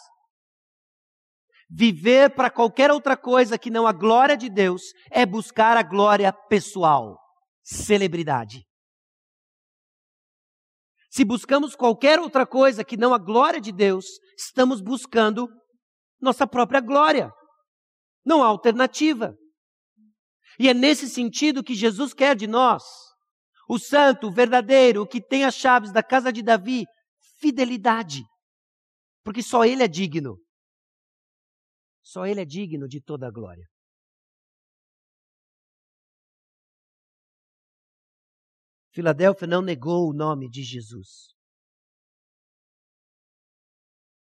[1.69, 6.31] Viver para qualquer outra coisa que não a glória de Deus é buscar a glória
[6.31, 7.17] pessoal
[7.63, 8.65] celebridade.
[11.09, 14.05] Se buscamos qualquer outra coisa que não a glória de Deus,
[14.37, 15.47] estamos buscando
[16.19, 17.31] nossa própria glória.
[18.25, 19.35] Não há alternativa.
[20.57, 22.83] E é nesse sentido que Jesus quer de nós.
[23.67, 26.85] O santo, o verdadeiro, que tem as chaves da casa de Davi,
[27.39, 28.23] fidelidade.
[29.23, 30.37] Porque só ele é digno.
[32.01, 33.65] Só ele é digno de toda a glória.
[38.93, 41.33] Filadélfia não negou o nome de Jesus.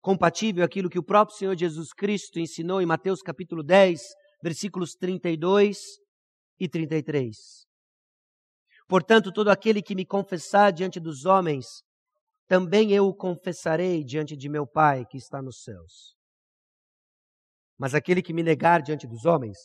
[0.02, 4.02] Compatível aquilo que o próprio Senhor Jesus Cristo ensinou em Mateus capítulo 10,
[4.42, 5.78] versículos 32
[6.60, 7.36] e 33.
[8.94, 11.84] Portanto, todo aquele que me confessar diante dos homens,
[12.48, 16.16] também eu o confessarei diante de meu Pai que está nos céus.
[17.76, 19.58] Mas aquele que me negar diante dos homens,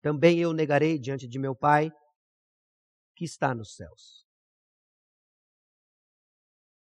[0.00, 1.90] também eu negarei diante de meu Pai
[3.14, 4.26] que está nos céus.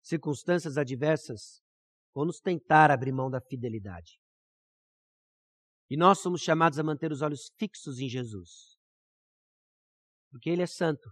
[0.02, 1.62] Circunstâncias adversas
[2.12, 4.20] vão nos tentar abrir mão da fidelidade.
[5.88, 8.69] E nós somos chamados a manter os olhos fixos em Jesus.
[10.30, 11.10] Porque Ele é santo.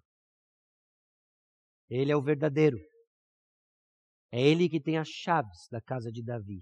[1.89, 2.79] Ele é o verdadeiro.
[4.31, 6.61] É Ele que tem as chaves da casa de Davi.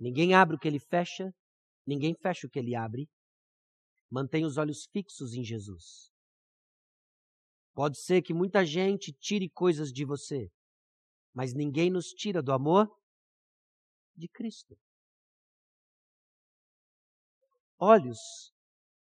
[0.00, 1.30] Ninguém abre o que ele fecha,
[1.86, 3.06] ninguém fecha o que ele abre.
[4.10, 6.10] Mantenha os olhos fixos em Jesus.
[7.74, 10.48] Pode ser que muita gente tire coisas de você,
[11.34, 12.88] mas ninguém nos tira do amor
[14.16, 14.74] de Cristo.
[17.78, 18.18] Olhos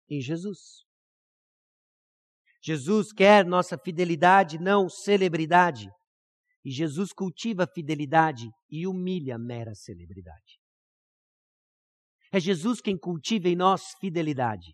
[0.08, 0.84] em Jesus.
[2.62, 5.88] Jesus quer nossa fidelidade, não celebridade.
[6.64, 10.58] E Jesus cultiva a fidelidade e humilha a mera celebridade.
[12.32, 14.72] É Jesus quem cultiva em nós fidelidade.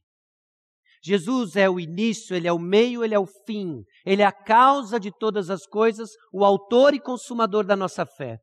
[1.03, 4.33] Jesus é o início, ele é o meio, ele é o fim, ele é a
[4.33, 8.39] causa de todas as coisas, o autor e consumador da nossa fé.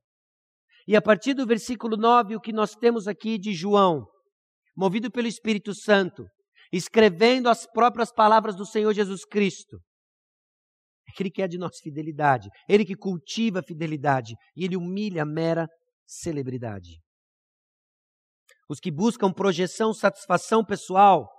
[0.87, 4.05] E a partir do versículo 9, o que nós temos aqui de João,
[4.75, 6.25] movido pelo Espírito Santo,
[6.73, 9.77] escrevendo as próprias palavras do Senhor Jesus Cristo.
[11.07, 15.25] É ele quer de nós fidelidade, ele que cultiva a fidelidade e ele humilha a
[15.25, 15.67] mera
[16.07, 16.99] celebridade.
[18.67, 21.29] Os que buscam projeção, satisfação pessoal,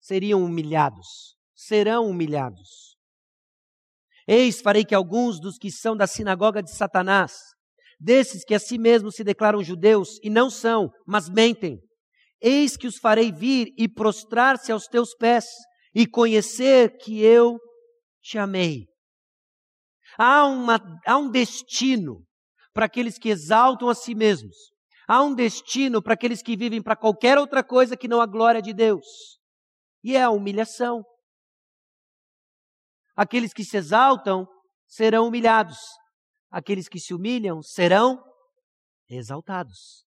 [0.00, 2.96] seriam humilhados, serão humilhados.
[4.26, 7.32] Eis, farei que alguns dos que são da sinagoga de Satanás,
[7.98, 11.80] desses que a si mesmos se declaram judeus e não são, mas mentem,
[12.40, 15.44] eis que os farei vir e prostrar-se aos teus pés
[15.94, 17.58] e conhecer que eu
[18.22, 18.86] te amei.
[20.18, 22.24] Há, uma, há um destino
[22.72, 24.56] para aqueles que exaltam a si mesmos.
[25.06, 28.60] Há um destino para aqueles que vivem para qualquer outra coisa que não a glória
[28.60, 29.38] de Deus.
[30.04, 31.02] E é a humilhação.
[33.16, 34.46] Aqueles que se exaltam
[34.86, 35.78] serão humilhados.
[36.50, 38.22] Aqueles que se humilham serão
[39.08, 40.07] exaltados.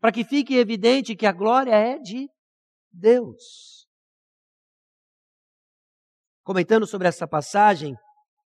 [0.00, 2.28] Para que fique evidente que a glória é de
[2.90, 3.86] Deus.
[6.42, 7.94] Comentando sobre essa passagem,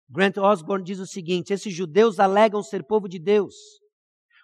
[0.08, 3.56] Grant Osborne diz o seguinte: esses judeus alegam ser povo de Deus.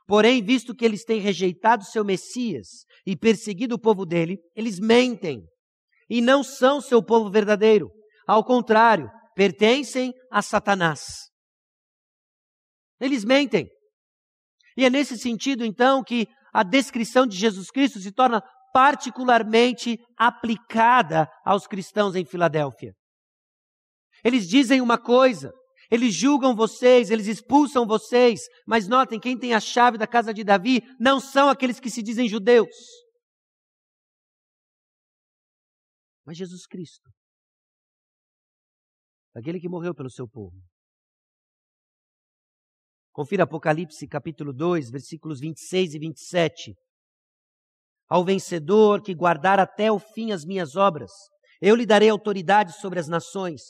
[0.07, 5.43] Porém, visto que eles têm rejeitado seu Messias e perseguido o povo dele, eles mentem
[6.09, 7.89] e não são seu povo verdadeiro.
[8.27, 11.29] Ao contrário, pertencem a Satanás.
[12.99, 13.67] Eles mentem.
[14.77, 18.41] E é nesse sentido, então, que a descrição de Jesus Cristo se torna
[18.71, 22.93] particularmente aplicada aos cristãos em Filadélfia.
[24.23, 25.51] Eles dizem uma coisa,
[25.91, 30.45] eles julgam vocês, eles expulsam vocês, mas notem, quem tem a chave da casa de
[30.45, 32.73] Davi não são aqueles que se dizem judeus,
[36.25, 37.09] mas Jesus Cristo,
[39.35, 40.55] aquele que morreu pelo seu povo.
[43.15, 46.75] Confira Apocalipse capítulo 2, versículos 26 e 27.
[48.09, 51.11] Ao vencedor que guardar até o fim as minhas obras,
[51.61, 53.61] eu lhe darei autoridade sobre as nações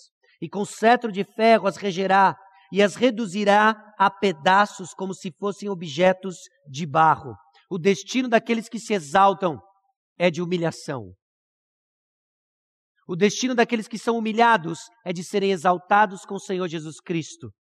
[0.41, 2.35] e com cetro de ferro as regerá
[2.71, 6.37] e as reduzirá a pedaços como se fossem objetos
[6.67, 7.35] de barro.
[7.69, 9.61] O destino daqueles que se exaltam
[10.17, 11.13] é de humilhação.
[13.07, 17.53] O destino daqueles que são humilhados é de serem exaltados com o Senhor Jesus Cristo.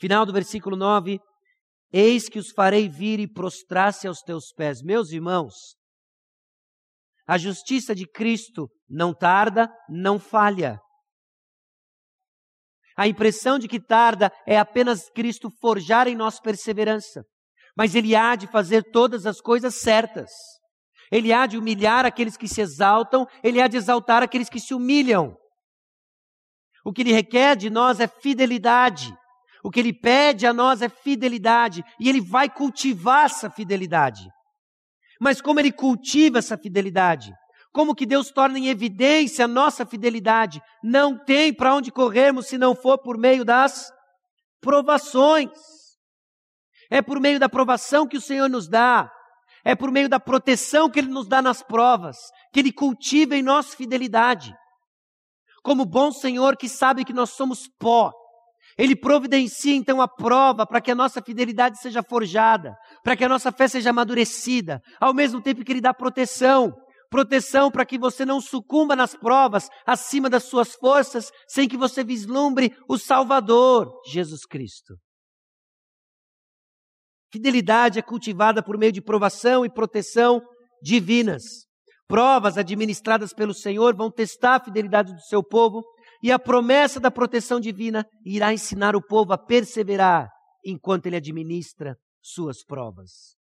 [0.00, 1.20] Final do versículo 9:
[1.92, 4.82] Eis que os farei vir e prostrar-se aos teus pés.
[4.82, 5.76] Meus irmãos,
[7.26, 10.80] a justiça de Cristo não tarda, não falha.
[12.96, 17.22] A impressão de que tarda é apenas Cristo forjar em nós perseverança.
[17.76, 20.30] Mas Ele há de fazer todas as coisas certas.
[21.10, 24.74] Ele há de humilhar aqueles que se exaltam, Ele há de exaltar aqueles que se
[24.74, 25.36] humilham.
[26.84, 29.14] O que Ele requer de nós é fidelidade.
[29.64, 31.84] O que Ele pede a nós é fidelidade.
[31.98, 34.28] E Ele vai cultivar essa fidelidade.
[35.20, 37.32] Mas como Ele cultiva essa fidelidade?
[37.72, 40.60] como que Deus torna em evidência a nossa fidelidade.
[40.82, 43.92] Não tem para onde corrermos se não for por meio das
[44.60, 45.50] provações.
[46.90, 49.08] É por meio da provação que o Senhor nos dá,
[49.64, 52.16] é por meio da proteção que Ele nos dá nas provas,
[52.52, 54.52] que Ele cultiva em nós fidelidade.
[55.62, 58.12] Como bom Senhor que sabe que nós somos pó,
[58.80, 62.74] Ele providencia então a prova para que a nossa fidelidade seja forjada,
[63.04, 66.72] para que a nossa fé seja amadurecida, ao mesmo tempo que Ele dá proteção,
[67.10, 72.02] proteção para que você não sucumba nas provas acima das suas forças, sem que você
[72.02, 74.94] vislumbre o Salvador, Jesus Cristo.
[77.30, 80.40] Fidelidade é cultivada por meio de provação e proteção
[80.82, 81.42] divinas.
[82.08, 85.84] Provas administradas pelo Senhor vão testar a fidelidade do seu povo
[86.22, 90.30] e a promessa da proteção divina irá ensinar o povo a perseverar
[90.64, 93.40] enquanto ele administra suas provas.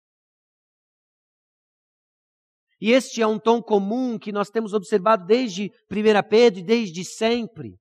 [2.81, 7.05] E este é um tom comum que nós temos observado desde 1 Pedro e desde
[7.05, 7.79] sempre.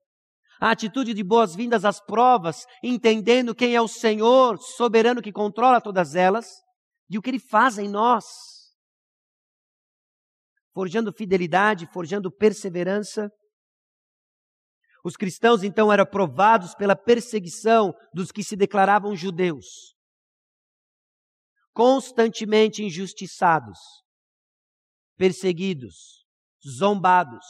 [0.61, 6.15] A atitude de boas-vindas às provas, entendendo quem é o Senhor soberano que controla todas
[6.15, 6.47] elas
[7.09, 8.23] e o que Ele faz em nós.
[10.73, 13.29] Forjando fidelidade, forjando perseverança.
[15.03, 19.93] Os cristãos então eram provados pela perseguição dos que se declaravam judeus,
[21.73, 23.77] constantemente injustiçados
[25.17, 26.25] perseguidos,
[26.67, 27.45] zombados,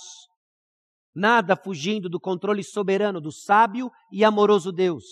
[1.16, 5.04] nada fugindo do controle soberano do sábio e amoroso Deus.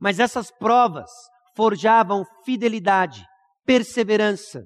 [0.00, 1.10] Mas essas provas
[1.56, 3.24] forjavam fidelidade,
[3.64, 4.64] perseverança,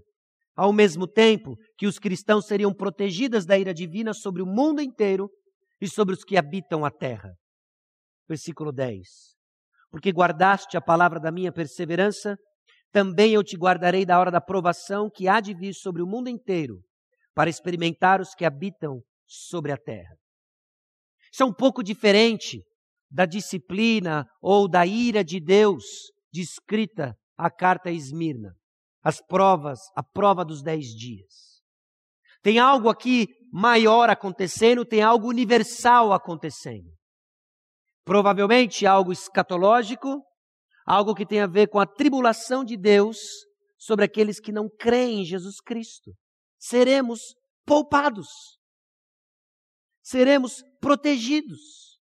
[0.56, 5.30] ao mesmo tempo que os cristãos seriam protegidos da ira divina sobre o mundo inteiro
[5.80, 7.34] e sobre os que habitam a terra.
[8.28, 9.06] Versículo 10.
[9.90, 12.36] Porque guardaste a palavra da minha perseverança,
[12.92, 16.28] também eu te guardarei da hora da provação que há de vir sobre o mundo
[16.28, 16.80] inteiro
[17.34, 20.16] para experimentar os que habitam sobre a terra.
[21.32, 22.62] Isso é um pouco diferente
[23.10, 25.84] da disciplina ou da ira de Deus
[26.32, 28.54] descrita a carta a Esmirna,
[29.02, 31.47] as provas, a prova dos dez dias.
[32.48, 36.90] Tem algo aqui maior acontecendo, tem algo universal acontecendo.
[38.06, 40.22] Provavelmente algo escatológico,
[40.86, 43.18] algo que tem a ver com a tribulação de Deus
[43.76, 46.10] sobre aqueles que não creem em Jesus Cristo
[46.58, 47.20] seremos
[47.66, 48.28] poupados,
[50.02, 52.00] seremos protegidos.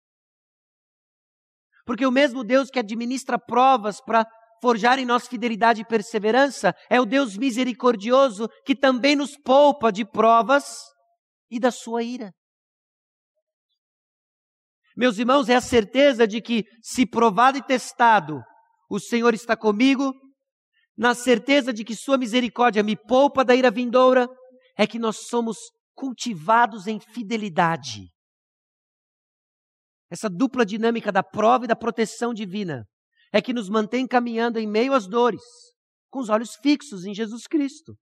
[1.85, 4.27] Porque o mesmo Deus que administra provas para
[4.63, 10.05] forjar em nós fidelidade e perseverança é o Deus misericordioso que também nos poupa de
[10.05, 10.77] provas
[11.51, 12.31] e da sua ira.
[14.95, 18.41] Meus irmãos, é a certeza de que, se provado e testado,
[18.89, 20.13] o Senhor está comigo,
[20.95, 24.29] na certeza de que Sua misericórdia me poupa da ira vindoura,
[24.77, 25.57] é que nós somos
[25.93, 28.07] cultivados em fidelidade.
[30.09, 32.87] Essa dupla dinâmica da prova e da proteção divina
[33.33, 35.41] é que nos mantém caminhando em meio às dores,
[36.11, 37.97] com os olhos fixos em Jesus Cristo.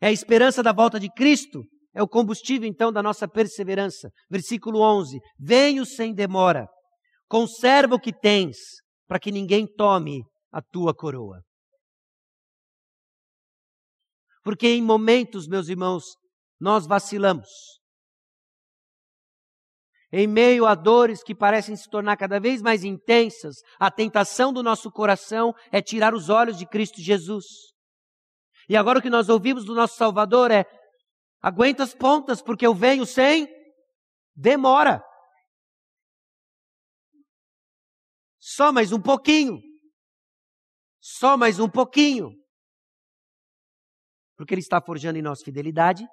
[0.00, 1.62] É a esperança da volta de Cristo,
[1.94, 4.10] é o combustível então da nossa perseverança.
[4.30, 6.66] Versículo 11: Venho sem demora,
[7.28, 8.56] conserva o que tens,
[9.06, 11.42] para que ninguém tome a tua coroa.
[14.42, 16.16] Porque em momentos, meus irmãos,
[16.58, 17.48] nós vacilamos.
[20.14, 24.62] Em meio a dores que parecem se tornar cada vez mais intensas, a tentação do
[24.62, 27.46] nosso coração é tirar os olhos de Cristo Jesus.
[28.68, 30.66] E agora o que nós ouvimos do nosso Salvador é:
[31.40, 33.48] aguenta as pontas, porque eu venho sem
[34.36, 35.02] demora.
[38.38, 39.58] Só mais um pouquinho.
[41.00, 42.30] Só mais um pouquinho.
[44.36, 46.06] Porque Ele está forjando em nós fidelidade.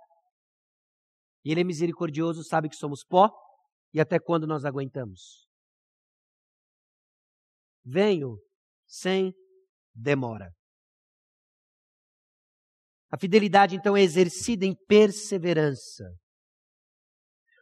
[1.43, 3.29] E Ele é misericordioso, sabe que somos pó
[3.93, 5.47] e até quando nós aguentamos.
[7.83, 8.37] Venho
[8.87, 9.33] sem
[9.93, 10.51] demora.
[13.11, 16.05] A fidelidade, então, é exercida em perseverança.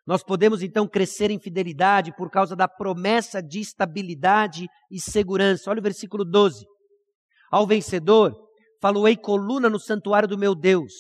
[0.06, 5.70] Nós podemos, então, crescer em fidelidade por causa da promessa de estabilidade e segurança.
[5.70, 6.66] Olha o versículo 12.
[7.52, 8.34] Ao vencedor,
[8.82, 10.94] faloei coluna no santuário do meu Deus,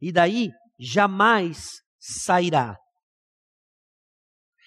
[0.00, 2.76] e daí jamais sairá.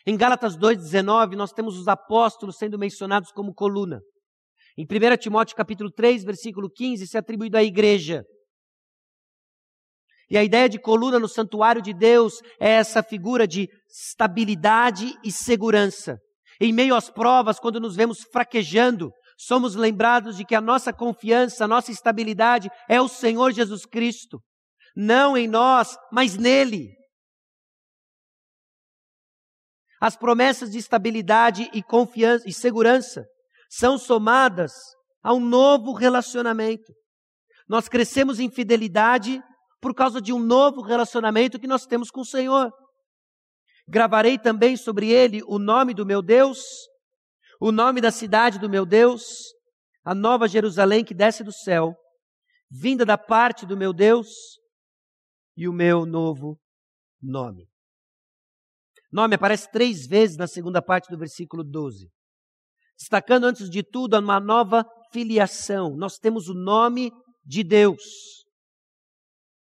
[0.05, 4.01] Em Gálatas 2,19, nós temos os apóstolos sendo mencionados como coluna.
[4.77, 8.23] Em 1 Timóteo capítulo 3, versículo 15, se é atribuído à igreja.
[10.29, 15.31] E a ideia de coluna no santuário de Deus é essa figura de estabilidade e
[15.31, 16.17] segurança.
[16.59, 21.65] Em meio às provas, quando nos vemos fraquejando, somos lembrados de que a nossa confiança,
[21.65, 24.41] a nossa estabilidade é o Senhor Jesus Cristo.
[24.95, 26.89] Não em nós, mas nele.
[30.03, 33.25] As promessas de estabilidade e confiança e segurança
[33.69, 34.73] são somadas
[35.23, 36.93] a um novo relacionamento.
[37.69, 39.41] Nós crescemos em fidelidade
[39.79, 42.69] por causa de um novo relacionamento que nós temos com o Senhor.
[43.87, 46.59] Gravarei também sobre ele o nome do meu Deus,
[47.57, 49.53] o nome da cidade do meu Deus,
[50.03, 51.95] a nova Jerusalém que desce do céu,
[52.69, 54.27] vinda da parte do meu Deus,
[55.55, 56.59] e o meu novo
[57.21, 57.72] nome.
[59.13, 62.09] Nome aparece três vezes na segunda parte do versículo 12.
[62.97, 65.95] Destacando, antes de tudo, uma nova filiação.
[65.95, 67.11] Nós temos o nome
[67.45, 68.43] de Deus.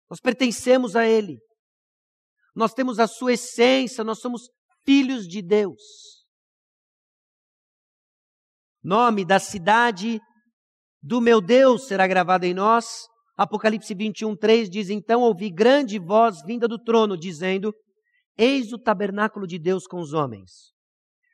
[0.09, 1.37] Nós pertencemos a Ele.
[2.55, 4.49] Nós temos a sua essência, nós somos
[4.85, 5.81] filhos de Deus.
[8.81, 10.21] Nome da cidade
[11.03, 13.09] do meu Deus será gravado em nós.
[13.37, 17.75] Apocalipse 21, 3 diz: Então ouvi grande voz vinda do trono, dizendo:
[18.37, 20.73] Eis o tabernáculo de Deus com os homens.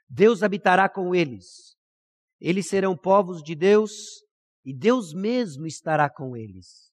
[0.08, 1.76] Deus habitará com eles.
[2.40, 3.92] Eles serão povos de Deus
[4.64, 6.92] e Deus mesmo estará com eles.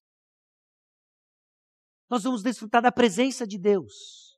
[2.09, 4.33] Nós vamos desfrutar da presença de Deus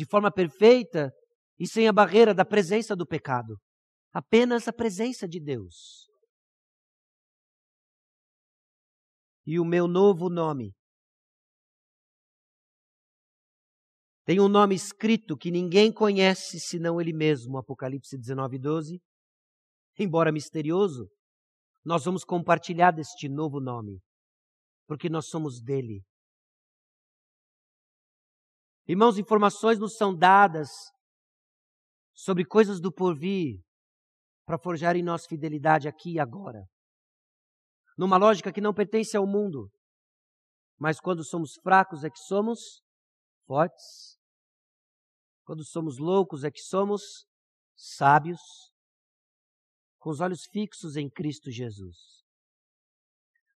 [0.00, 1.12] de forma perfeita
[1.58, 3.60] e sem a barreira da presença do pecado.
[4.12, 6.08] Apenas a presença de Deus.
[9.46, 10.74] E o meu novo nome
[14.30, 19.02] Tem um nome escrito que ninguém conhece senão ele mesmo, Apocalipse 19, 12.
[19.98, 21.10] Embora misterioso,
[21.84, 24.00] nós vamos compartilhar deste novo nome,
[24.86, 26.04] porque nós somos dele.
[28.86, 30.70] Irmãos, informações nos são dadas
[32.14, 33.60] sobre coisas do porvir
[34.46, 36.62] para forjar em nós fidelidade aqui e agora.
[37.98, 39.68] Numa lógica que não pertence ao mundo,
[40.78, 42.80] mas quando somos fracos é que somos
[43.44, 44.19] fortes.
[45.50, 47.26] Quando somos loucos é que somos
[47.76, 48.38] sábios,
[49.98, 52.22] com os olhos fixos em Cristo Jesus.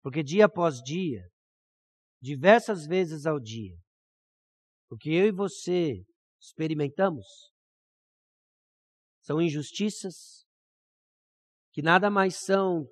[0.01, 1.29] Porque dia após dia,
[2.19, 3.77] diversas vezes ao dia,
[4.89, 6.03] o que eu e você
[6.41, 7.27] experimentamos
[9.21, 10.47] são injustiças
[11.71, 12.87] que nada mais são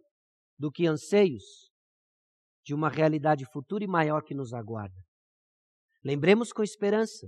[0.60, 1.72] do que anseios
[2.64, 5.02] de uma realidade futura e maior que nos aguarda.
[6.04, 7.28] Lembremos com esperança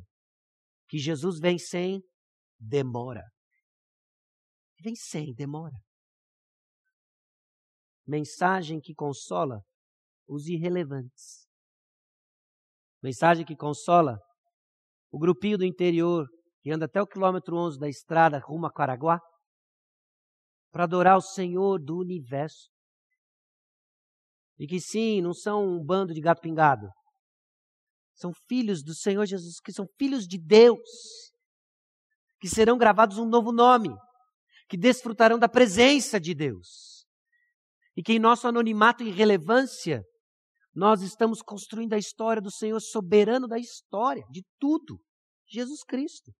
[0.93, 2.03] que Jesus vem sem
[2.59, 3.23] demora.
[4.79, 5.75] Vem sem demora.
[8.05, 9.63] Mensagem que consola
[10.27, 11.47] os irrelevantes.
[13.01, 14.19] Mensagem que consola
[15.09, 16.27] o grupinho do interior
[16.61, 19.19] que anda até o quilômetro 11 da estrada rumo a Caraguá
[20.71, 22.69] para adorar o Senhor do universo.
[24.59, 26.87] E que sim, não são um bando de gato pingado.
[28.14, 30.80] São filhos do Senhor Jesus, que são filhos de Deus,
[32.39, 33.89] que serão gravados um novo nome,
[34.70, 37.05] que desfrutarão da presença de Deus.
[37.95, 40.03] E que em nosso anonimato e irrelevância,
[40.74, 44.99] nós estamos construindo a história do Senhor soberano da história, de tudo,
[45.47, 46.32] Jesus Cristo.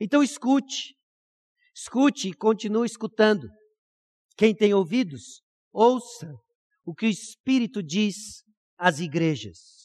[0.00, 0.94] Então escute,
[1.74, 3.48] escute e continue escutando.
[4.36, 5.40] Quem tem ouvidos,
[5.72, 6.30] ouça
[6.84, 8.42] o que o Espírito diz
[8.76, 9.75] às igrejas.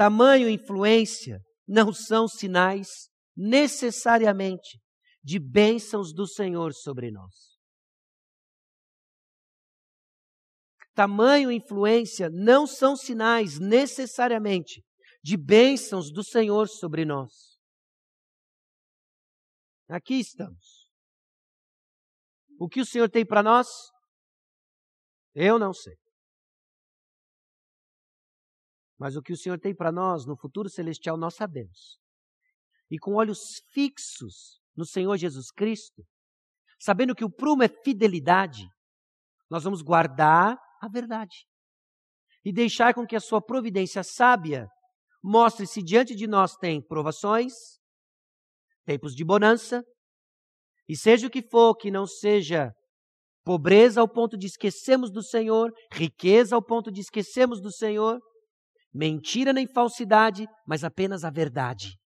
[0.00, 4.80] Tamanho e influência não são sinais necessariamente
[5.22, 7.58] de bênçãos do Senhor sobre nós.
[10.94, 14.82] Tamanho e influência não são sinais necessariamente
[15.22, 17.58] de bênçãos do Senhor sobre nós.
[19.86, 20.90] Aqui estamos.
[22.58, 23.68] O que o Senhor tem para nós?
[25.34, 25.94] Eu não sei.
[29.00, 31.98] Mas o que o Senhor tem para nós no futuro celestial, nós sabemos.
[32.90, 36.04] E com olhos fixos no Senhor Jesus Cristo,
[36.78, 38.68] sabendo que o prumo é fidelidade,
[39.48, 41.46] nós vamos guardar a verdade
[42.44, 44.68] e deixar com que a sua providência sábia
[45.22, 47.54] mostre se diante de nós tem provações,
[48.84, 49.82] tempos de bonança,
[50.86, 52.70] e seja o que for, que não seja
[53.44, 58.20] pobreza ao ponto de esquecermos do Senhor, riqueza ao ponto de esquecermos do Senhor,
[58.92, 61.98] mentira nem falsidade, mas apenas a verdade.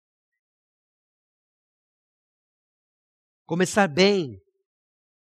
[3.46, 4.40] Começar bem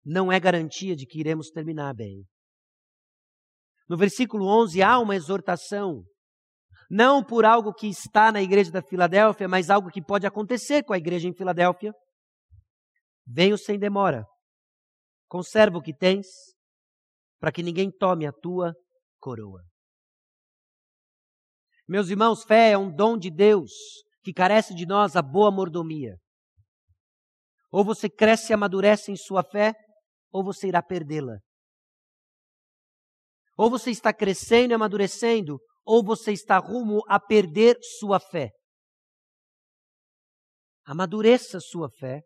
[0.04, 2.26] não é garantia de que iremos terminar bem.
[3.88, 6.04] No versículo 11 há uma exortação,
[6.90, 10.94] não por algo que está na igreja da Filadélfia, mas algo que pode acontecer com
[10.94, 11.94] a igreja em Filadélfia.
[13.26, 14.26] Venho sem demora.
[15.28, 16.28] Conserva o que tens,
[17.40, 18.74] para que ninguém tome a tua
[19.20, 19.71] coroa.
[21.92, 23.70] Meus irmãos, fé é um dom de Deus
[24.24, 26.16] que carece de nós a boa mordomia.
[27.70, 29.74] Ou você cresce e amadurece em sua fé,
[30.32, 31.38] ou você irá perdê-la.
[33.58, 38.52] Ou você está crescendo e amadurecendo, ou você está rumo a perder sua fé.
[40.86, 42.22] Amadureça sua fé.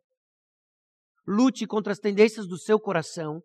[1.25, 3.41] Lute contra as tendências do seu coração.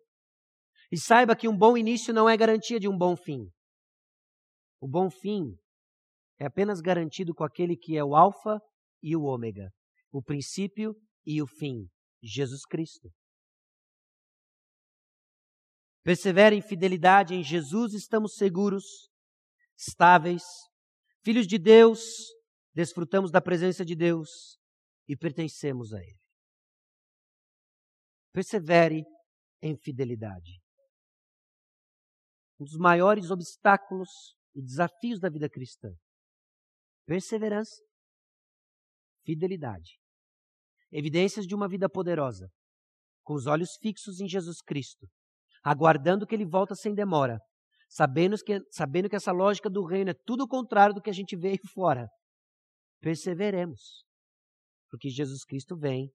[0.91, 3.49] E saiba que um bom início não é garantia de um bom fim.
[4.79, 5.59] O bom fim
[6.41, 8.59] é apenas garantido com aquele que é o Alfa
[8.99, 9.71] e o Ômega,
[10.11, 11.87] o princípio e o fim,
[12.19, 13.11] Jesus Cristo.
[16.03, 19.11] Persevere em fidelidade em Jesus, estamos seguros,
[19.77, 20.41] estáveis,
[21.23, 22.01] filhos de Deus,
[22.73, 24.57] desfrutamos da presença de Deus
[25.07, 26.19] e pertencemos a Ele.
[28.33, 29.03] Persevere
[29.61, 30.59] em fidelidade.
[32.59, 34.09] Um dos maiores obstáculos
[34.55, 35.95] e desafios da vida cristã.
[37.05, 37.75] Perseverança,
[39.25, 39.99] fidelidade.
[40.91, 42.49] Evidências de uma vida poderosa,
[43.23, 45.07] com os olhos fixos em Jesus Cristo,
[45.63, 47.39] aguardando que ele volta sem demora,
[47.89, 51.13] sabendo que, sabendo que essa lógica do reino é tudo o contrário do que a
[51.13, 52.07] gente vê aí fora.
[52.99, 54.03] Perseveremos,
[54.89, 56.11] porque Jesus Cristo vem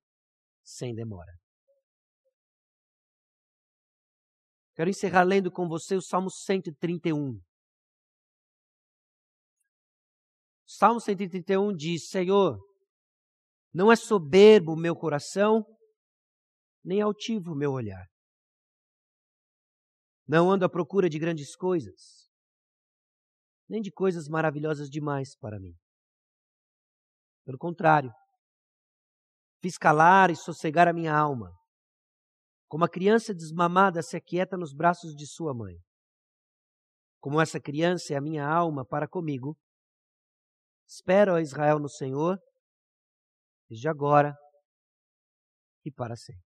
[0.63, 1.33] sem demora.
[4.75, 7.41] Quero encerrar lendo com você o Salmo 131.
[10.77, 12.61] Salmo 131 diz: Senhor,
[13.73, 15.65] não é soberbo o meu coração,
[16.85, 18.07] nem altivo o meu olhar.
[20.29, 22.29] Não ando à procura de grandes coisas,
[23.67, 25.73] nem de coisas maravilhosas demais para mim.
[27.47, 28.13] Pelo contrário,
[29.63, 31.57] fiz calar e sossegar a minha alma,
[32.69, 35.79] como a criança desmamada se aquieta nos braços de sua mãe.
[37.19, 39.57] Como essa criança é a minha alma para comigo,
[40.87, 42.39] espero a Israel no Senhor,
[43.69, 44.37] desde agora
[45.85, 46.45] e para sempre.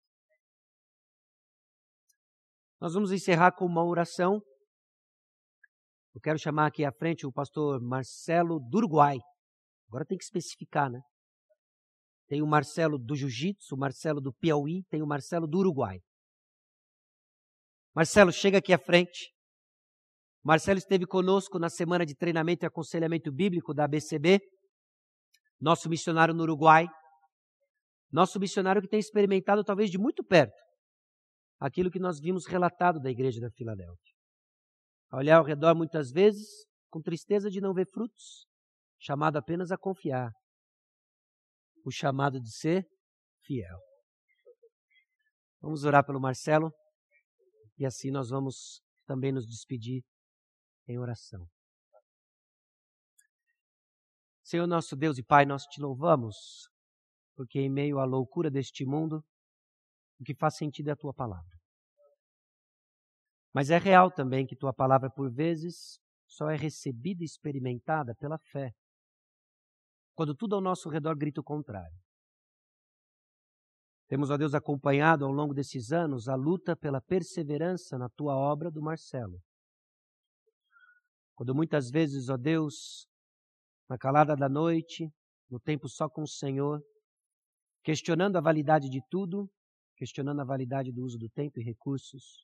[2.79, 4.39] Nós vamos encerrar com uma oração.
[6.13, 9.17] Eu quero chamar aqui à frente o pastor Marcelo do Uruguai.
[9.87, 11.01] Agora tem que especificar, né?
[12.27, 15.99] Tem o Marcelo do Jiu-Jitsu, o Marcelo do Piauí, tem o Marcelo do Uruguai.
[17.95, 19.31] Marcelo, chega aqui à frente.
[20.47, 24.39] Marcelo esteve conosco na semana de treinamento e aconselhamento bíblico da ABCB,
[25.59, 26.87] nosso missionário no Uruguai.
[28.09, 30.55] Nosso missionário que tem experimentado, talvez de muito perto,
[31.59, 34.13] aquilo que nós vimos relatado da igreja da Filadélfia.
[35.11, 36.47] A olhar ao redor muitas vezes,
[36.89, 38.47] com tristeza de não ver frutos,
[38.97, 40.31] chamado apenas a confiar.
[41.83, 42.87] O chamado de ser
[43.43, 43.79] fiel.
[45.59, 46.71] Vamos orar pelo Marcelo
[47.77, 50.05] e assim nós vamos também nos despedir
[50.87, 51.47] em oração.
[54.43, 56.69] Senhor nosso Deus e Pai, nós te louvamos,
[57.35, 59.23] porque em meio à loucura deste mundo,
[60.19, 61.57] o que faz sentido é a tua palavra.
[63.53, 68.37] Mas é real também que tua palavra, por vezes, só é recebida e experimentada pela
[68.37, 68.71] fé,
[70.15, 71.97] quando tudo ao nosso redor grita o contrário.
[74.07, 78.71] Temos, ó Deus, acompanhado ao longo desses anos a luta pela perseverança na tua obra
[78.71, 79.41] do Marcelo.
[81.37, 83.07] Quando muitas vezes, ó Deus,
[83.87, 85.07] na calada da noite,
[85.47, 86.81] no tempo só com o Senhor,
[87.83, 89.47] questionando a validade de tudo,
[89.95, 92.43] questionando a validade do uso do tempo e recursos,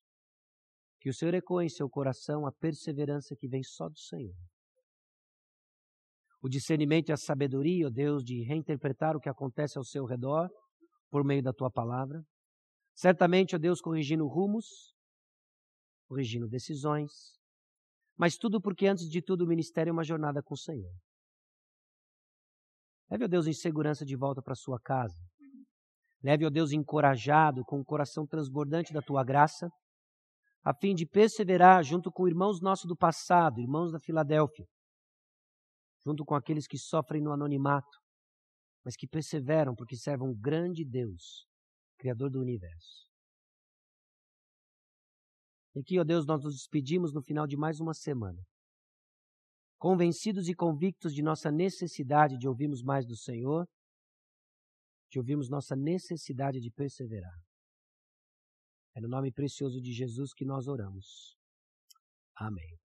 [1.02, 4.36] que o Senhor ecoe em seu coração a perseverança que vem só do Senhor.
[6.39, 10.48] O discernimento e a sabedoria, ó Deus, de reinterpretar o que acontece ao seu redor
[11.10, 12.24] por meio da tua palavra.
[12.94, 14.94] Certamente, ó Deus, corrigindo rumos,
[16.08, 17.41] corrigindo decisões,
[18.18, 20.93] mas tudo porque, antes de tudo, o ministério é uma jornada com o Senhor.
[23.09, 25.18] Leve, ó Deus, em segurança de volta para sua casa.
[26.24, 29.70] Leve, ó Deus, encorajado, com o coração transbordante da tua graça,
[30.64, 34.66] a fim de perseverar junto com irmãos nossos do passado, irmãos da Filadélfia,
[36.05, 37.99] junto com aqueles que sofrem no anonimato,
[38.84, 41.45] mas que perseveram porque servem um grande Deus,
[41.97, 43.12] Criador do universo.
[45.76, 48.41] E aqui, ó Deus, nós nos despedimos no final de mais uma semana,
[49.80, 53.67] convencidos e convictos de nossa necessidade de ouvirmos mais do Senhor,
[55.11, 57.38] de ouvirmos nossa necessidade de perseverar.
[58.95, 61.36] É no nome precioso de Jesus que nós oramos.
[62.36, 62.83] Amém.